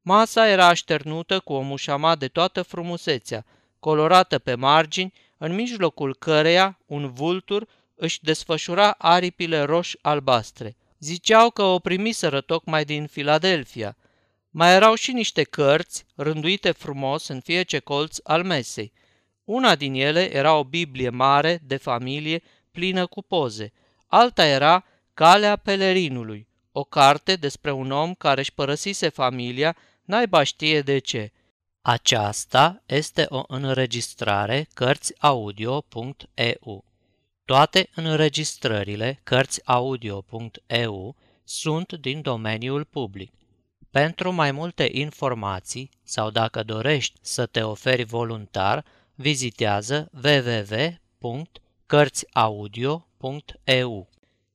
Masa 0.08 0.48
era 0.48 0.66
așternută 0.66 1.40
cu 1.40 1.52
o 1.52 1.60
mușama 1.60 2.16
de 2.16 2.28
toată 2.28 2.62
frumusețea, 2.62 3.44
colorată 3.78 4.38
pe 4.38 4.54
margini, 4.54 5.12
în 5.38 5.54
mijlocul 5.54 6.14
căreia 6.14 6.78
un 6.86 7.12
vultur 7.12 7.68
își 7.94 8.22
desfășura 8.22 8.90
aripile 8.98 9.62
roși-albastre. 9.62 10.76
Ziceau 10.98 11.50
că 11.50 11.62
o 11.62 11.78
primiseră 11.78 12.40
tocmai 12.40 12.84
din 12.84 13.06
Filadelfia. 13.06 13.96
Mai 14.50 14.74
erau 14.74 14.94
și 14.94 15.12
niște 15.12 15.42
cărți, 15.42 16.04
rânduite 16.14 16.70
frumos 16.70 17.28
în 17.28 17.40
fiecare 17.40 17.78
colț 17.78 18.16
al 18.22 18.44
mesei. 18.44 18.92
Una 19.44 19.74
din 19.74 19.94
ele 19.94 20.36
era 20.36 20.54
o 20.54 20.64
Biblie 20.64 21.08
mare, 21.08 21.60
de 21.62 21.76
familie, 21.76 22.42
plină 22.70 23.06
cu 23.06 23.22
poze. 23.22 23.72
Alta 24.06 24.46
era 24.46 24.84
Calea 25.14 25.56
Pelerinului, 25.56 26.48
o 26.72 26.84
carte 26.84 27.34
despre 27.34 27.72
un 27.72 27.90
om 27.90 28.14
care 28.14 28.40
își 28.40 28.54
părăsise 28.54 29.08
familia, 29.08 29.76
naiba 30.08 30.42
știe 30.42 30.80
de 30.80 30.98
ce. 30.98 31.32
Aceasta 31.82 32.82
este 32.86 33.26
o 33.28 33.42
înregistrare 33.46 34.68
Cărțiaudio.eu. 34.74 36.84
Toate 37.44 37.88
înregistrările 37.94 39.20
Cărțiaudio.eu 39.22 41.16
sunt 41.44 41.92
din 41.92 42.22
domeniul 42.22 42.84
public. 42.84 43.32
Pentru 43.90 44.32
mai 44.32 44.52
multe 44.52 44.88
informații 44.92 45.90
sau 46.02 46.30
dacă 46.30 46.62
dorești 46.62 47.18
să 47.22 47.46
te 47.46 47.62
oferi 47.62 48.04
voluntar, 48.04 48.84
vizitează 49.14 50.10
www.cărțiaudio.eu. 51.20 54.08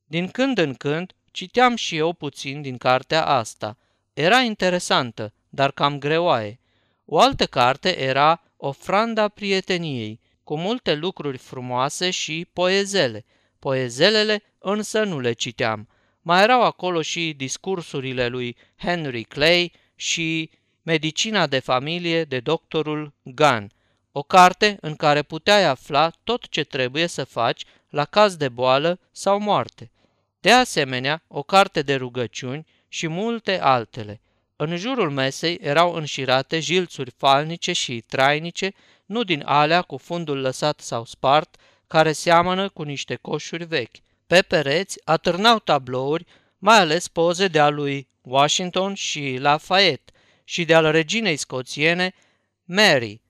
Din 0.05 0.27
când 0.27 0.57
în 0.57 0.74
când 0.74 1.13
citeam 1.31 1.75
și 1.75 1.98
eu 1.98 2.13
puțin 2.13 2.62
din 2.62 2.77
cartea 2.77 3.25
asta. 3.25 3.77
Era 4.13 4.39
interesantă, 4.39 5.33
dar 5.53 5.72
cam 5.72 6.00
greoaie. 6.00 6.60
O 7.05 7.19
altă 7.19 7.45
carte 7.45 8.00
era 8.00 8.41
Ofranda 8.57 9.27
prieteniei, 9.27 10.19
cu 10.43 10.57
multe 10.57 10.93
lucruri 10.93 11.38
frumoase 11.38 12.10
și 12.10 12.48
poezele. 12.53 13.25
Poezelele 13.60 14.43
însă 14.60 15.03
nu 15.03 15.19
le 15.19 15.33
citeam. 15.33 15.88
Mai 16.22 16.43
erau 16.43 16.63
acolo 16.63 17.01
și 17.01 17.33
discursurile 17.38 18.27
lui 18.27 18.57
Henry 18.77 19.24
Clay 19.24 19.72
și 19.95 20.50
Medicina 20.81 21.48
de 21.48 21.60
familie 21.60 22.24
de 22.24 22.39
doctorul 22.39 23.13
Gunn, 23.24 23.72
o 24.12 24.24
carte 24.24 24.77
în 24.81 24.95
care 24.95 25.22
puteai 25.22 25.63
afla 25.63 26.12
tot 26.24 26.48
ce 26.50 26.63
trebuie 26.63 27.07
să 27.07 27.24
faci 27.24 27.65
la 27.89 28.05
caz 28.05 28.36
de 28.36 28.50
boală 28.50 29.00
sau 29.12 29.39
moarte. 29.39 29.91
De 30.39 30.51
asemenea, 30.51 31.24
o 31.27 31.43
carte 31.43 31.81
de 31.81 31.95
rugăciuni 31.95 32.65
și 32.88 33.07
multe 33.07 33.60
altele. 33.60 34.22
În 34.65 34.77
jurul 34.77 35.10
mesei 35.10 35.58
erau 35.62 35.93
înșirate 35.93 36.60
jilțuri 36.60 37.12
falnice 37.17 37.72
și 37.72 38.03
trainice, 38.08 38.74
nu 39.05 39.24
din 39.24 39.43
alea 39.46 39.82
cu 39.82 39.98
fundul 39.98 40.39
lăsat 40.39 40.79
sau 40.79 41.05
spart, 41.05 41.55
care 41.88 42.12
seamănă 42.12 42.70
cu 42.70 42.84
niște 42.84 43.15
coșuri 43.15 43.65
vechi. 43.65 43.96
Pe 44.27 44.41
pereți 44.41 45.00
atârnau 45.03 45.60
tablouri, 45.60 46.25
mai 46.58 46.77
ales 46.77 47.08
poze 47.08 47.48
de-a 47.48 47.70
lui 47.70 48.08
Washington 48.22 48.93
și 48.93 49.38
Lafayette 49.39 50.12
și 50.43 50.65
de-al 50.65 50.91
reginei 50.91 51.36
scoțiene 51.36 52.13
Mary, 52.63 53.22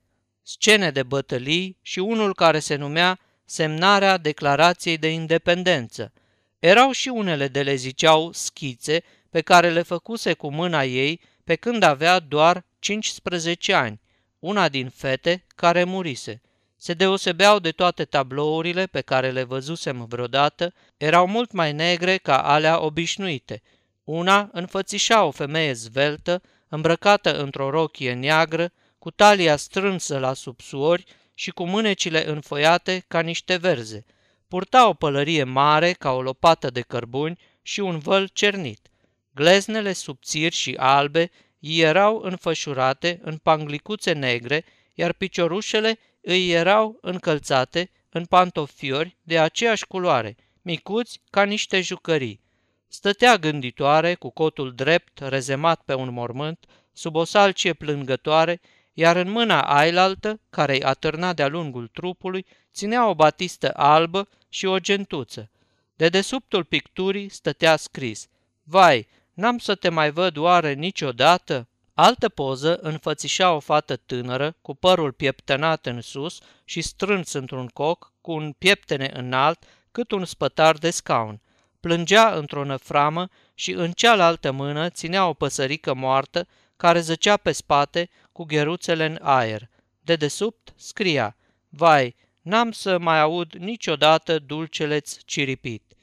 scene 0.42 0.90
de 0.90 1.02
bătălii 1.02 1.78
și 1.82 1.98
unul 1.98 2.34
care 2.34 2.58
se 2.58 2.74
numea 2.74 3.18
Semnarea 3.44 4.16
Declarației 4.16 4.98
de 4.98 5.08
Independență. 5.08 6.12
Erau 6.58 6.90
și 6.90 7.08
unele 7.08 7.48
de 7.48 7.62
le 7.62 7.74
ziceau 7.74 8.32
schițe 8.32 9.02
pe 9.34 9.40
care 9.40 9.70
le 9.70 9.82
făcuse 9.82 10.32
cu 10.32 10.52
mâna 10.52 10.84
ei 10.84 11.20
pe 11.44 11.54
când 11.54 11.82
avea 11.82 12.18
doar 12.18 12.64
15 12.78 13.72
ani, 13.72 14.00
una 14.38 14.68
din 14.68 14.88
fete 14.88 15.44
care 15.54 15.84
murise. 15.84 16.40
Se 16.76 16.92
deosebeau 16.92 17.58
de 17.58 17.70
toate 17.70 18.04
tablourile 18.04 18.86
pe 18.86 19.00
care 19.00 19.30
le 19.30 19.42
văzusem 19.42 20.04
vreodată, 20.04 20.72
erau 20.96 21.26
mult 21.26 21.52
mai 21.52 21.72
negre 21.72 22.16
ca 22.16 22.42
alea 22.42 22.80
obișnuite. 22.80 23.62
Una 24.04 24.48
înfățișa 24.52 25.24
o 25.24 25.30
femeie 25.30 25.72
zveltă, 25.72 26.42
îmbrăcată 26.68 27.38
într-o 27.42 27.70
rochie 27.70 28.12
neagră, 28.12 28.72
cu 28.98 29.10
talia 29.10 29.56
strânsă 29.56 30.18
la 30.18 30.32
subsuori 30.32 31.04
și 31.34 31.50
cu 31.50 31.64
mânecile 31.64 32.28
înfoiate 32.28 33.04
ca 33.08 33.20
niște 33.20 33.56
verze. 33.56 34.04
Purta 34.48 34.88
o 34.88 34.92
pălărie 34.92 35.44
mare 35.44 35.92
ca 35.92 36.12
o 36.12 36.22
lopată 36.22 36.70
de 36.70 36.80
cărbuni 36.80 37.38
și 37.62 37.80
un 37.80 37.98
văl 37.98 38.28
cernit. 38.32 38.88
Gleznele 39.34 39.92
subțiri 39.92 40.54
și 40.54 40.74
albe 40.78 41.30
îi 41.60 41.80
erau 41.80 42.20
înfășurate 42.22 43.20
în 43.22 43.36
panglicuțe 43.36 44.12
negre, 44.12 44.64
iar 44.94 45.12
piciorușele 45.12 45.98
îi 46.20 46.50
erau 46.50 46.98
încălțate 47.00 47.90
în 48.10 48.24
pantofiori 48.24 49.16
de 49.22 49.38
aceeași 49.38 49.86
culoare, 49.86 50.36
micuți 50.62 51.20
ca 51.30 51.42
niște 51.44 51.80
jucării. 51.80 52.42
Stătea 52.88 53.36
gânditoare, 53.36 54.14
cu 54.14 54.30
cotul 54.30 54.74
drept, 54.74 55.18
rezemat 55.18 55.82
pe 55.82 55.94
un 55.94 56.12
mormânt, 56.12 56.66
sub 56.92 57.14
o 57.14 57.24
salcie 57.24 57.72
plângătoare, 57.72 58.60
iar 58.92 59.16
în 59.16 59.30
mâna 59.30 59.60
ailaltă, 59.60 60.40
care 60.50 60.72
îi 60.72 60.82
atârna 60.82 61.32
de-a 61.32 61.48
lungul 61.48 61.88
trupului, 61.88 62.46
ținea 62.72 63.08
o 63.08 63.14
batistă 63.14 63.72
albă 63.76 64.28
și 64.48 64.66
o 64.66 64.78
gentuță. 64.78 65.50
De 65.96 66.08
desubtul 66.08 66.64
picturii 66.64 67.28
stătea 67.28 67.76
scris, 67.76 68.28
Vai, 68.62 69.06
n-am 69.34 69.58
să 69.58 69.74
te 69.74 69.88
mai 69.88 70.10
văd 70.10 70.36
oare 70.36 70.72
niciodată? 70.72 71.68
Altă 71.94 72.28
poză 72.28 72.76
înfățișa 72.76 73.52
o 73.52 73.60
fată 73.60 73.96
tânără, 73.96 74.56
cu 74.62 74.74
părul 74.74 75.12
pieptănat 75.12 75.86
în 75.86 76.00
sus 76.00 76.38
și 76.64 76.80
strâns 76.80 77.32
într-un 77.32 77.66
coc, 77.66 78.12
cu 78.20 78.32
un 78.32 78.52
pieptene 78.52 79.10
înalt, 79.14 79.64
cât 79.92 80.10
un 80.10 80.24
spătar 80.24 80.76
de 80.76 80.90
scaun. 80.90 81.40
Plângea 81.80 82.34
într-o 82.34 82.64
năframă 82.64 83.28
și 83.54 83.72
în 83.72 83.92
cealaltă 83.92 84.50
mână 84.50 84.90
ținea 84.90 85.28
o 85.28 85.32
păsărică 85.32 85.94
moartă 85.94 86.46
care 86.76 87.00
zăcea 87.00 87.36
pe 87.36 87.52
spate 87.52 88.10
cu 88.32 88.44
gheruțele 88.44 89.04
în 89.04 89.18
aer. 89.22 89.68
De 90.00 90.16
desubt 90.16 90.72
scria, 90.76 91.36
Vai, 91.68 92.14
n-am 92.40 92.72
să 92.72 92.98
mai 92.98 93.20
aud 93.20 93.52
niciodată 93.52 94.38
dulceleț 94.38 95.16
ciripit. 95.24 95.93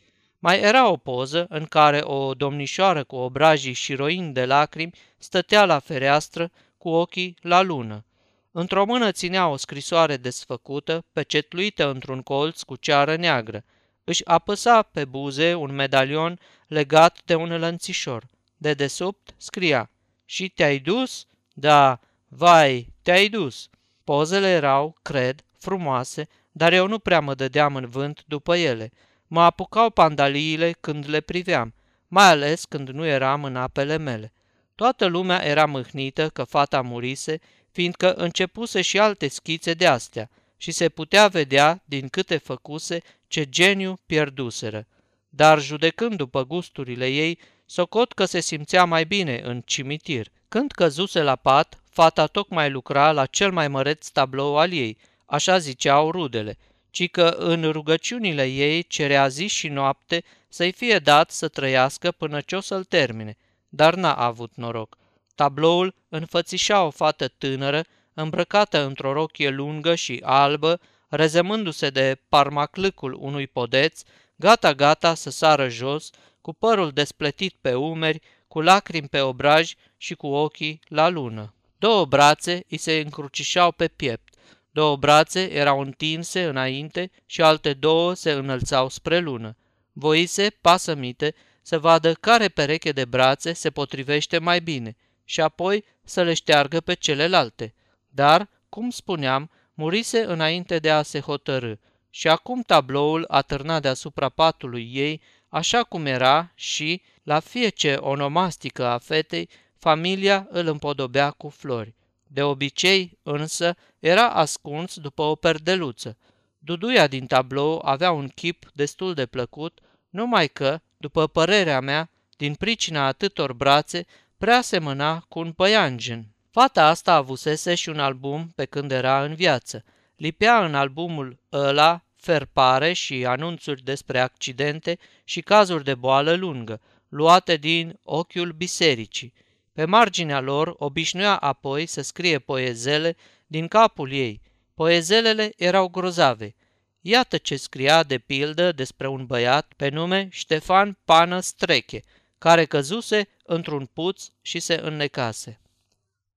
Mai 0.44 0.60
era 0.60 0.88
o 0.90 0.98
poză 0.98 1.46
în 1.50 1.66
care 1.66 2.02
o 2.04 2.34
domnișoară 2.34 3.04
cu 3.04 3.16
obrajii 3.16 3.74
și 3.74 3.94
roini 3.94 4.34
de 4.34 4.46
lacrimi 4.46 4.94
stătea 5.18 5.66
la 5.66 5.80
fereastră 5.80 6.52
cu 6.78 6.90
ochii 6.90 7.38
la 7.42 7.62
lună. 7.62 8.06
Într-o 8.52 8.86
mână 8.86 9.12
ținea 9.12 9.48
o 9.48 9.56
scrisoare 9.56 10.18
desfăcută, 10.18 11.06
pecetluită 11.14 11.90
într-un 11.90 12.22
colț 12.22 12.62
cu 12.62 12.76
ceară 12.76 13.16
neagră. 13.16 13.64
Își 14.04 14.26
apăsa 14.26 14.82
pe 14.82 15.06
buze 15.06 15.54
un 15.54 15.76
medalion 15.76 16.40
legat 16.68 17.22
de 17.26 17.36
un 17.36 17.60
lănțișor. 17.60 18.24
De 18.58 18.74
desubt 18.74 19.34
scria, 19.38 19.90
Și 20.26 20.50
te-ai 20.50 20.80
dus? 20.80 21.26
Da, 21.54 22.00
vai, 22.28 22.94
te-ai 23.02 23.30
dus. 23.30 23.70
Pozele 24.04 24.48
erau, 24.48 24.98
cred, 25.02 25.44
frumoase, 25.58 26.28
dar 26.52 26.74
eu 26.74 26.88
nu 26.88 27.00
prea 27.00 27.20
mă 27.20 27.34
dădeam 27.34 27.76
în 27.76 27.88
vânt 27.88 28.24
după 28.28 28.56
ele. 28.56 28.92
Mă 29.34 29.42
apucau 29.42 29.90
pandaliile 29.90 30.72
când 30.72 31.10
le 31.10 31.22
priveam, 31.22 31.74
mai 32.08 32.26
ales 32.26 32.66
când 32.66 32.90
nu 32.90 33.06
eram 33.06 33.44
în 33.44 33.56
apele 33.56 33.98
mele. 33.98 34.34
Toată 34.76 35.06
lumea 35.06 35.46
era 35.46 35.66
mâhnită 35.66 36.30
că 36.30 36.44
fata 36.44 36.82
murise, 36.82 37.40
fiindcă 37.72 38.14
începuse 38.14 38.82
și 38.82 39.00
alte 39.00 39.28
schițe 39.28 39.74
de 39.74 39.88
astea 39.88 40.30
și 40.58 40.72
se 40.72 40.90
putea 40.90 41.28
vedea, 41.28 41.82
din 41.86 42.08
câte 42.08 42.38
făcuse, 42.38 43.02
ce 43.28 43.50
geniu 43.50 44.00
pierduseră. 44.06 44.88
Dar 45.30 45.62
judecând 45.62 46.16
după 46.16 46.46
gusturile 46.46 47.08
ei, 47.08 47.40
socot 47.66 48.14
că 48.14 48.26
se 48.26 48.40
simțea 48.40 48.86
mai 48.86 49.06
bine 49.06 49.42
în 49.44 49.62
cimitir. 49.66 50.28
Când 50.48 50.72
căzuse 50.72 51.22
la 51.22 51.36
pat, 51.36 51.82
fata 51.90 52.26
tocmai 52.26 52.70
lucra 52.70 53.12
la 53.12 53.26
cel 53.26 53.52
mai 53.52 53.68
măreț 53.68 54.08
tablou 54.08 54.58
al 54.58 54.72
ei, 54.72 54.98
așa 55.26 55.58
ziceau 55.58 56.12
rudele, 56.12 56.58
ci 56.92 57.10
că 57.10 57.36
în 57.38 57.72
rugăciunile 57.72 58.46
ei 58.46 58.84
cerea 58.84 59.28
zi 59.28 59.48
și 59.48 59.68
noapte 59.68 60.24
să-i 60.50 60.72
fie 60.72 61.00
dat 61.00 61.32
să 61.32 61.48
trăiască 61.48 62.12
până 62.12 62.42
ce 62.42 62.56
o 62.56 62.60
să-l 62.60 62.84
termine, 62.84 63.38
dar 63.70 63.96
n-a 63.96 64.14
avut 64.14 64.52
noroc. 64.56 64.98
Tabloul 65.36 65.96
înfățișa 66.10 66.84
o 66.84 66.90
fată 66.90 67.28
tânără, 67.28 67.84
îmbrăcată 68.14 68.86
într-o 68.86 69.14
rochie 69.14 69.50
lungă 69.50 69.96
și 69.96 70.22
albă, 70.24 70.80
rezemându-se 71.10 71.90
de 71.90 72.18
parmaclâcul 72.30 73.18
unui 73.20 73.48
podeț, 73.48 74.02
gata-gata 74.36 75.14
să 75.14 75.30
sară 75.30 75.70
jos, 75.70 76.10
cu 76.42 76.54
părul 76.54 76.92
despletit 76.92 77.56
pe 77.62 77.74
umeri, 77.74 78.22
cu 78.48 78.62
lacrimi 78.62 79.08
pe 79.08 79.22
obraj 79.22 79.74
și 79.98 80.16
cu 80.16 80.28
ochii 80.28 80.80
la 80.88 81.10
lună. 81.10 81.54
Două 81.78 82.06
brațe 82.06 82.64
îi 82.70 82.78
se 82.78 83.00
încrucișau 83.00 83.72
pe 83.72 83.88
piept, 83.88 84.31
două 84.72 84.96
brațe 84.96 85.52
erau 85.52 85.80
întinse 85.80 86.44
înainte 86.44 87.12
și 87.26 87.42
alte 87.42 87.74
două 87.74 88.14
se 88.14 88.32
înălțau 88.32 88.90
spre 88.90 89.20
lună. 89.20 89.58
Voise, 89.92 90.50
pasămite, 90.62 91.36
să 91.62 91.80
vadă 91.80 92.14
care 92.14 92.48
pereche 92.48 92.92
de 92.92 93.06
brațe 93.06 93.54
se 93.54 93.70
potrivește 93.70 94.38
mai 94.38 94.62
bine 94.62 94.96
și 95.24 95.42
apoi 95.42 95.84
să 96.04 96.24
le 96.24 96.34
șteargă 96.34 96.80
pe 96.80 96.94
celelalte. 96.94 97.74
Dar, 98.10 98.50
cum 98.70 98.90
spuneam, 98.90 99.50
murise 99.74 100.24
înainte 100.24 100.80
de 100.80 100.92
a 100.92 101.02
se 101.02 101.20
hotărâ 101.20 101.74
și 102.10 102.28
acum 102.28 102.62
tabloul 102.62 103.26
atârna 103.28 103.80
deasupra 103.80 104.30
patului 104.30 104.90
ei, 104.94 105.22
așa 105.50 105.84
cum 105.84 106.06
era 106.06 106.52
și, 106.56 107.02
la 107.24 107.40
fiece 107.40 107.94
onomastică 107.94 108.86
a 108.86 108.98
fetei, 108.98 109.50
familia 109.78 110.48
îl 110.50 110.68
împodobea 110.68 111.32
cu 111.32 111.50
flori. 111.50 111.96
De 112.34 112.44
obicei, 112.44 113.18
însă, 113.24 113.76
era 114.00 114.30
ascuns 114.30 114.98
după 114.98 115.22
o 115.22 115.36
perdeluță. 115.36 116.18
Duduia 116.60 117.08
din 117.08 117.26
tablou 117.26 117.82
avea 117.86 118.12
un 118.12 118.28
chip 118.28 118.66
destul 118.74 119.14
de 119.14 119.26
plăcut, 119.26 119.80
numai 120.10 120.48
că, 120.48 120.80
după 120.98 121.28
părerea 121.28 121.80
mea, 121.80 122.10
din 122.38 122.54
pricina 122.54 123.06
atâtor 123.06 123.54
brațe, 123.54 124.06
prea 124.38 124.62
semăna 124.62 125.20
cu 125.20 125.40
un 125.40 125.52
păianjen. 125.52 126.26
Fata 126.52 126.88
asta 126.88 127.14
avusese 127.14 127.76
și 127.76 127.90
un 127.90 128.00
album 128.00 128.52
pe 128.56 128.66
când 128.66 128.92
era 128.92 129.24
în 129.24 129.36
viață. 129.36 129.84
Lipea 130.16 130.66
în 130.66 130.76
albumul 130.76 131.38
ăla 131.52 132.04
ferpare 132.16 132.94
și 132.94 133.26
anunțuri 133.26 133.84
despre 133.84 134.20
accidente 134.20 134.98
și 135.24 135.42
cazuri 135.42 135.84
de 135.84 135.96
boală 135.96 136.34
lungă, 136.34 136.82
luate 137.10 137.56
din 137.56 138.00
ochiul 138.04 138.52
bisericii. 138.52 139.34
Pe 139.74 139.86
marginea 139.86 140.40
lor 140.40 140.76
obișnuia 140.78 141.38
apoi 141.38 141.86
să 141.86 142.02
scrie 142.02 142.40
poezele 142.40 143.16
din 143.48 143.68
capul 143.68 144.12
ei. 144.12 144.42
Poezelele 144.74 145.54
erau 145.58 145.88
grozave. 145.88 146.56
Iată 147.02 147.38
ce 147.38 147.56
scria 147.56 148.04
de 148.04 148.18
pildă 148.18 148.72
despre 148.72 149.08
un 149.08 149.26
băiat 149.26 149.74
pe 149.76 149.90
nume 149.90 150.28
Ștefan 150.32 150.98
Pană 151.06 151.40
Streche, 151.40 152.02
care 152.38 152.66
căzuse 152.66 153.28
într-un 153.44 153.86
puț 153.94 154.28
și 154.42 154.60
se 154.60 154.80
înnecase. 154.84 155.60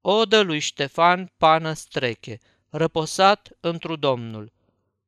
Odă 0.01 0.41
lui 0.41 0.59
Ștefan 0.59 1.33
Pană 1.37 1.73
Streche, 1.73 2.41
răposat 2.71 3.49
întru 3.61 3.97
Domnul. 3.97 4.53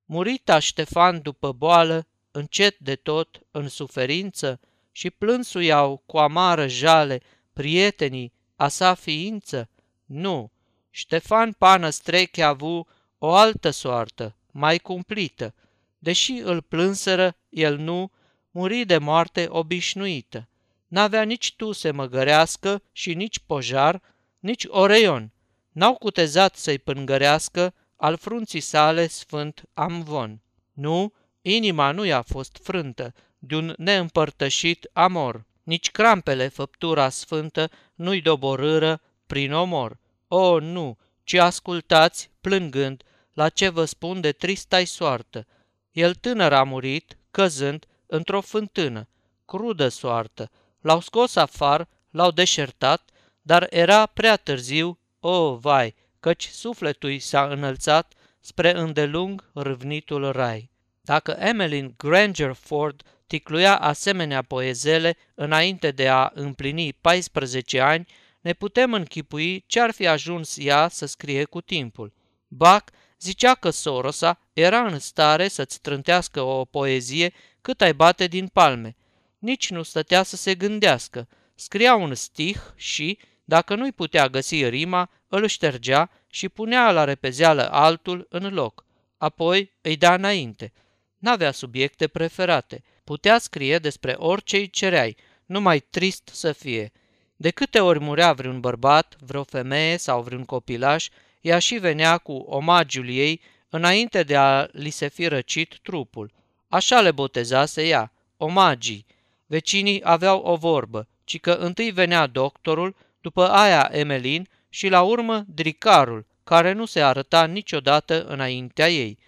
Murita 0.05 0.59
Ștefan 0.59 1.23
după 1.23 1.53
boală, 1.53 2.07
încet 2.31 2.79
de 2.79 2.95
tot, 2.95 3.41
în 3.51 3.69
suferință, 3.69 4.61
și 4.93 5.11
plânsuiau 5.11 6.03
cu 6.07 6.19
amară 6.19 6.67
jale 6.67 7.21
prietenii, 7.57 8.33
a 8.57 8.69
sa 8.69 8.95
ființă? 8.95 9.69
Nu. 10.05 10.51
Ștefan 10.91 11.53
Pană 11.53 11.91
Streche 11.91 12.43
a 12.43 12.49
avut 12.49 12.89
o 13.19 13.35
altă 13.35 13.71
soartă, 13.71 14.37
mai 14.51 14.79
cumplită. 14.79 15.55
Deși 15.99 16.33
îl 16.33 16.63
plânseră, 16.63 17.37
el 17.49 17.77
nu, 17.77 18.11
muri 18.51 18.85
de 18.85 18.99
moarte 18.99 19.47
obișnuită. 19.49 20.49
N-avea 20.87 21.23
nici 21.23 21.55
tu 21.57 21.73
se 21.73 21.91
măgărească 21.91 22.83
și 22.93 23.15
nici 23.15 23.39
pojar, 23.39 24.03
nici 24.39 24.65
oreion. 24.69 25.33
N-au 25.73 25.95
cutezat 25.95 26.57
să-i 26.57 26.79
pângărească 26.79 27.75
al 27.97 28.17
frunții 28.17 28.61
sale 28.61 29.07
sfânt 29.07 29.63
Amvon. 29.73 30.41
Nu, 30.73 31.13
inima 31.43 31.91
nu 31.91 32.05
i-a 32.05 32.23
fost 32.23 32.59
frântă 32.63 33.15
de 33.39 33.57
un 33.57 33.75
neîmpărtășit 33.77 34.91
amor. 34.93 35.45
Nici 35.67 35.91
crampele 35.91 36.49
făptura 36.49 37.09
sfântă 37.09 37.71
nu-i 37.95 38.21
doborâră 38.21 39.01
prin 39.27 39.53
omor. 39.53 39.99
O, 40.29 40.59
nu, 40.59 40.99
ci 41.25 41.35
ascultați, 41.35 42.31
plângând, 42.41 43.03
la 43.33 43.49
ce 43.49 43.69
vă 43.69 43.85
spun 43.85 44.21
de 44.21 44.33
tristai 44.33 44.85
soartă. 44.85 45.47
El 45.91 46.15
tânăr 46.15 46.53
a 46.53 46.63
murit, 46.63 47.19
căzând, 47.31 47.87
într-o 48.07 48.41
fântână. 48.41 49.09
Crudă 49.45 49.89
soartă. 49.89 50.51
L-au 50.81 51.01
scos 51.01 51.37
afar, 51.37 51.89
l-au 52.11 52.31
deșertat, 52.31 53.11
dar 53.43 53.67
era 53.71 54.07
prea 54.07 54.37
târziu, 54.37 54.99
o, 55.21 55.57
vai, 55.57 55.95
căci 56.21 56.49
sufletul 56.49 57.19
s-a 57.19 57.47
înălțat 57.47 58.15
spre 58.41 58.79
îndelung 58.79 59.51
râvnitul 59.55 60.33
rai. 60.33 60.71
Dacă 61.01 61.37
Emmeline 61.39 61.95
Granger 61.97 62.53
Ford 62.53 63.03
ticluia 63.27 63.79
asemenea 63.79 64.43
poezele 64.43 65.17
înainte 65.35 65.91
de 65.91 66.09
a 66.09 66.31
împlini 66.35 66.93
14 66.93 67.81
ani, 67.81 68.07
ne 68.41 68.53
putem 68.53 68.93
închipui 68.93 69.65
ce 69.67 69.81
ar 69.81 69.91
fi 69.91 70.07
ajuns 70.07 70.57
ea 70.59 70.89
să 70.89 71.07
scrie 71.07 71.45
cu 71.45 71.61
timpul. 71.61 72.13
Bach 72.49 72.93
zicea 73.21 73.55
că 73.55 73.71
Sorosa 73.71 74.41
era 74.53 74.87
în 74.87 74.99
stare 74.99 75.49
să-ți 75.49 75.81
trântească 75.81 76.41
o 76.41 76.65
poezie 76.65 77.33
cât 77.61 77.81
ai 77.81 77.95
bate 77.95 78.27
din 78.27 78.47
palme. 78.47 78.97
Nici 79.39 79.71
nu 79.71 79.83
stătea 79.83 80.23
să 80.23 80.37
se 80.37 80.55
gândească. 80.55 81.29
Scria 81.55 81.95
un 81.95 82.15
stih 82.15 82.61
și, 82.75 83.19
dacă 83.45 83.75
nu-i 83.75 83.93
putea 83.93 84.29
găsi 84.29 84.69
rima, 84.69 85.11
îl 85.29 85.47
ștergea 85.47 86.11
și 86.31 86.49
punea 86.49 86.91
la 86.91 87.05
repezeală 87.05 87.73
altul 87.73 88.27
în 88.31 88.55
loc. 88.55 88.85
Apoi 89.17 89.73
îi 89.81 89.97
da 89.97 90.15
înainte. 90.15 90.73
N-avea 91.19 91.53
subiecte 91.53 92.07
preferate– 92.07 92.83
Putea 93.07 93.39
scrie 93.39 93.79
despre 93.79 94.15
orice 94.17 94.57
îi 94.57 94.71
cereai, 94.71 95.17
numai 95.45 95.81
trist 95.81 96.31
să 96.33 96.53
fie. 96.53 96.93
De 97.37 97.51
câte 97.51 97.81
ori 97.81 98.01
murea 98.01 98.33
vreun 98.33 98.61
bărbat, 98.61 99.17
vreo 99.21 99.43
femeie 99.43 99.97
sau 99.97 100.23
vreun 100.23 100.45
copilaș, 100.45 101.09
ea 101.41 101.59
și 101.59 101.75
venea 101.75 102.19
cu 102.19 102.33
omagiul 102.33 103.09
ei 103.09 103.41
înainte 103.69 104.23
de 104.23 104.37
a 104.37 104.67
li 104.73 104.91
se 104.91 105.09
fi 105.09 105.27
răcit 105.27 105.79
trupul. 105.83 106.33
Așa 106.69 107.01
le 107.01 107.11
botezase 107.11 107.87
ea, 107.87 108.13
omagii. 108.37 109.07
Vecinii 109.47 110.01
aveau 110.05 110.41
o 110.41 110.57
vorbă, 110.57 111.09
ci 111.25 111.41
că 111.41 111.53
întâi 111.53 111.91
venea 111.91 112.27
doctorul, 112.27 112.97
după 113.21 113.49
aia 113.49 113.89
Emelin 113.93 114.49
și 114.69 114.89
la 114.89 115.03
urmă 115.03 115.45
dricarul, 115.49 116.27
care 116.45 116.73
nu 116.73 116.85
se 116.85 117.01
arăta 117.01 117.47
niciodată 117.47 118.25
înaintea 118.25 118.91
ei. 118.91 119.19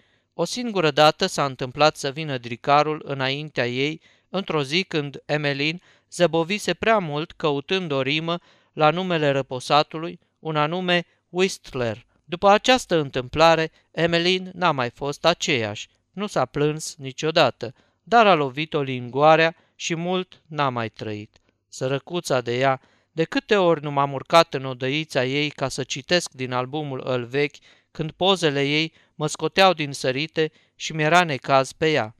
O 0.41 0.45
singură 0.45 0.91
dată 0.91 1.25
s-a 1.25 1.45
întâmplat 1.45 1.95
să 1.95 2.11
vină 2.11 2.37
dricarul 2.37 3.01
înaintea 3.05 3.67
ei, 3.67 4.01
într-o 4.29 4.63
zi 4.63 4.83
când 4.83 5.21
Emelin 5.25 5.81
zăbovise 6.11 6.73
prea 6.73 6.97
mult 6.97 7.31
căutând 7.31 7.91
o 7.91 8.01
rimă 8.01 8.39
la 8.73 8.89
numele 8.89 9.29
răposatului, 9.29 10.19
un 10.39 10.55
anume 10.55 11.05
Whistler. 11.29 12.05
După 12.25 12.49
această 12.49 12.99
întâmplare, 12.99 13.71
Emelin 13.91 14.51
n-a 14.53 14.71
mai 14.71 14.89
fost 14.89 15.25
aceeași, 15.25 15.87
nu 16.11 16.27
s-a 16.27 16.45
plâns 16.45 16.95
niciodată, 16.95 17.73
dar 18.03 18.27
a 18.27 18.33
lovit-o 18.33 18.81
lingoarea 18.81 19.55
și 19.75 19.95
mult 19.95 20.41
n-a 20.47 20.69
mai 20.69 20.89
trăit. 20.89 21.41
Sărăcuța 21.67 22.41
de 22.41 22.57
ea, 22.57 22.81
de 23.11 23.23
câte 23.23 23.55
ori 23.55 23.83
nu 23.83 23.91
m-am 23.91 24.13
urcat 24.13 24.53
în 24.53 24.65
odăița 24.65 25.25
ei 25.25 25.49
ca 25.49 25.67
să 25.67 25.83
citesc 25.83 26.31
din 26.31 26.51
albumul 26.51 27.01
îl 27.05 27.25
vechi, 27.25 27.55
când 27.99 28.11
pozele 28.11 28.63
ei 28.63 28.93
mă 29.15 29.27
scoteau 29.27 29.73
din 29.73 29.91
sărite 29.91 30.51
și 30.75 30.93
mi-era 30.93 31.23
necaz 31.23 31.71
pe 31.71 31.91
ea. 31.91 32.15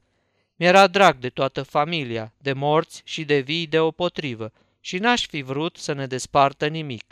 Mi-era 0.56 0.86
drag 0.86 1.18
de 1.18 1.28
toată 1.28 1.62
familia, 1.62 2.32
de 2.38 2.52
morți 2.52 3.02
și 3.04 3.24
de 3.24 3.38
vii 3.38 3.66
deopotrivă, 3.66 4.52
și 4.80 4.98
n-aș 4.98 5.26
fi 5.26 5.42
vrut 5.42 5.76
să 5.76 5.92
ne 5.92 6.06
despartă 6.06 6.66
nimic. 6.66 7.04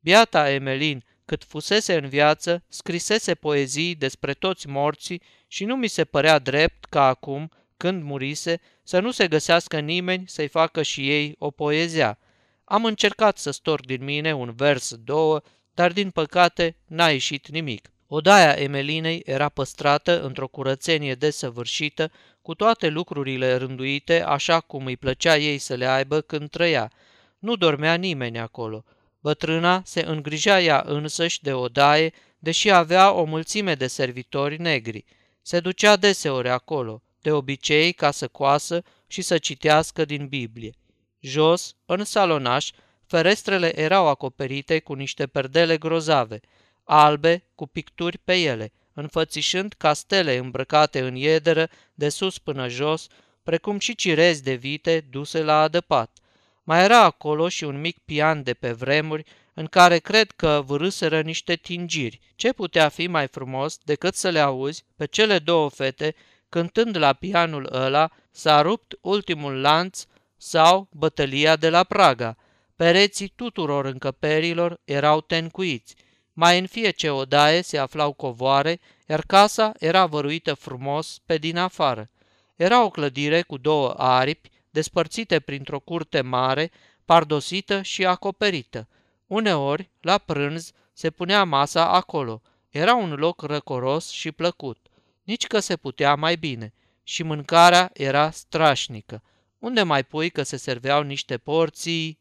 Biata 0.00 0.50
Emelin, 0.50 1.04
cât 1.24 1.44
fusese 1.44 1.96
în 1.96 2.08
viață, 2.08 2.62
scrisese 2.68 3.34
poezii 3.34 3.94
despre 3.94 4.32
toți 4.32 4.68
morții 4.68 5.22
și 5.46 5.64
nu 5.64 5.76
mi 5.76 5.88
se 5.88 6.04
părea 6.04 6.38
drept 6.38 6.84
ca 6.84 7.06
acum, 7.06 7.50
când 7.76 8.02
murise, 8.02 8.60
să 8.82 9.00
nu 9.00 9.10
se 9.10 9.28
găsească 9.28 9.78
nimeni 9.78 10.28
să-i 10.28 10.48
facă 10.48 10.82
și 10.82 11.10
ei 11.10 11.34
o 11.38 11.50
poezia. 11.50 12.18
Am 12.64 12.84
încercat 12.84 13.38
să 13.38 13.50
storc 13.50 13.84
din 13.84 14.04
mine 14.04 14.34
un 14.34 14.54
vers, 14.54 14.94
două, 14.94 15.40
dar 15.74 15.92
din 15.92 16.10
păcate 16.10 16.76
n-a 16.86 17.08
ieșit 17.08 17.48
nimic. 17.48 17.90
Odaia 18.08 18.52
Emelinei 18.52 19.22
era 19.24 19.48
păstrată 19.48 20.22
într-o 20.22 20.48
curățenie 20.48 21.14
desăvârșită, 21.14 22.10
cu 22.42 22.54
toate 22.54 22.88
lucrurile 22.88 23.56
rânduite 23.56 24.22
așa 24.22 24.60
cum 24.60 24.86
îi 24.86 24.96
plăcea 24.96 25.36
ei 25.36 25.58
să 25.58 25.74
le 25.74 25.86
aibă 25.86 26.20
când 26.20 26.50
trăia. 26.50 26.92
Nu 27.38 27.56
dormea 27.56 27.94
nimeni 27.94 28.38
acolo. 28.38 28.84
Bătrâna 29.20 29.82
se 29.84 30.00
îngrija 30.06 30.60
ea 30.60 30.82
însăși 30.86 31.42
de 31.42 31.52
odaie, 31.52 32.12
deși 32.38 32.70
avea 32.70 33.12
o 33.12 33.24
mulțime 33.24 33.74
de 33.74 33.86
servitori 33.86 34.60
negri. 34.60 35.04
Se 35.42 35.60
ducea 35.60 35.96
deseori 35.96 36.48
acolo, 36.48 37.02
de 37.20 37.32
obicei 37.32 37.92
ca 37.92 38.10
să 38.10 38.28
coasă 38.28 38.82
și 39.06 39.22
să 39.22 39.38
citească 39.38 40.04
din 40.04 40.26
Biblie. 40.26 40.72
Jos, 41.20 41.74
în 41.86 42.04
salonaș, 42.04 42.70
ferestrele 43.06 43.80
erau 43.80 44.08
acoperite 44.08 44.78
cu 44.78 44.92
niște 44.92 45.26
perdele 45.26 45.76
grozave, 45.76 46.40
albe, 46.86 47.44
cu 47.54 47.66
picturi 47.66 48.18
pe 48.18 48.34
ele, 48.34 48.72
înfățișând 48.92 49.74
castele 49.78 50.36
îmbrăcate 50.36 51.00
în 51.00 51.14
iederă 51.14 51.68
de 51.94 52.08
sus 52.08 52.38
până 52.38 52.68
jos, 52.68 53.06
precum 53.42 53.78
și 53.78 53.94
cirezi 53.94 54.42
de 54.42 54.54
vite 54.54 55.06
duse 55.10 55.42
la 55.42 55.60
adăpat. 55.60 56.18
Mai 56.62 56.84
era 56.84 57.02
acolo 57.02 57.48
și 57.48 57.64
un 57.64 57.80
mic 57.80 57.98
pian 57.98 58.42
de 58.42 58.54
pe 58.54 58.72
vremuri, 58.72 59.24
în 59.54 59.66
care 59.66 59.98
cred 59.98 60.30
că 60.30 60.62
vârâseră 60.66 61.20
niște 61.20 61.54
tingiri. 61.54 62.20
Ce 62.36 62.52
putea 62.52 62.88
fi 62.88 63.06
mai 63.06 63.26
frumos 63.26 63.78
decât 63.84 64.14
să 64.14 64.28
le 64.28 64.38
auzi 64.38 64.84
pe 64.96 65.06
cele 65.06 65.38
două 65.38 65.70
fete 65.70 66.14
cântând 66.48 66.96
la 66.96 67.12
pianul 67.12 67.68
ăla 67.72 68.10
S-a 68.36 68.62
rupt 68.62 68.98
ultimul 69.00 69.60
lanț 69.60 70.04
sau 70.36 70.88
Bătălia 70.92 71.56
de 71.56 71.70
la 71.70 71.84
Praga. 71.84 72.36
Pereții 72.74 73.32
tuturor 73.36 73.84
încăperilor 73.84 74.80
erau 74.84 75.20
tencuiți. 75.20 75.94
Mai 76.38 76.58
în 76.58 76.66
fie 76.66 76.90
ce 76.90 77.10
odaie 77.10 77.62
se 77.62 77.78
aflau 77.78 78.12
covoare, 78.12 78.80
iar 79.06 79.20
casa 79.20 79.72
era 79.78 80.06
văruită 80.06 80.54
frumos 80.54 81.20
pe 81.26 81.38
din 81.38 81.56
afară. 81.56 82.10
Era 82.56 82.84
o 82.84 82.90
clădire 82.90 83.42
cu 83.42 83.56
două 83.56 83.94
aripi, 83.96 84.50
despărțite 84.70 85.40
printr-o 85.40 85.80
curte 85.80 86.20
mare, 86.20 86.70
pardosită 87.04 87.82
și 87.82 88.06
acoperită. 88.06 88.88
Uneori, 89.26 89.90
la 90.00 90.18
prânz, 90.18 90.72
se 90.92 91.10
punea 91.10 91.44
masa 91.44 91.88
acolo. 91.88 92.42
Era 92.70 92.94
un 92.94 93.12
loc 93.12 93.42
răcoros 93.42 94.10
și 94.10 94.32
plăcut. 94.32 94.86
Nici 95.22 95.46
că 95.46 95.60
se 95.60 95.76
putea 95.76 96.14
mai 96.14 96.36
bine. 96.36 96.74
Și 97.02 97.22
mâncarea 97.22 97.90
era 97.92 98.30
strașnică. 98.30 99.22
Unde 99.58 99.82
mai 99.82 100.04
pui 100.04 100.30
că 100.30 100.42
se 100.42 100.56
serveau 100.56 101.02
niște 101.02 101.38
porții? 101.38 102.18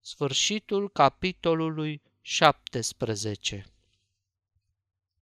Sfârșitul 0.00 0.90
capitolului 0.90 2.02
17 2.24 3.71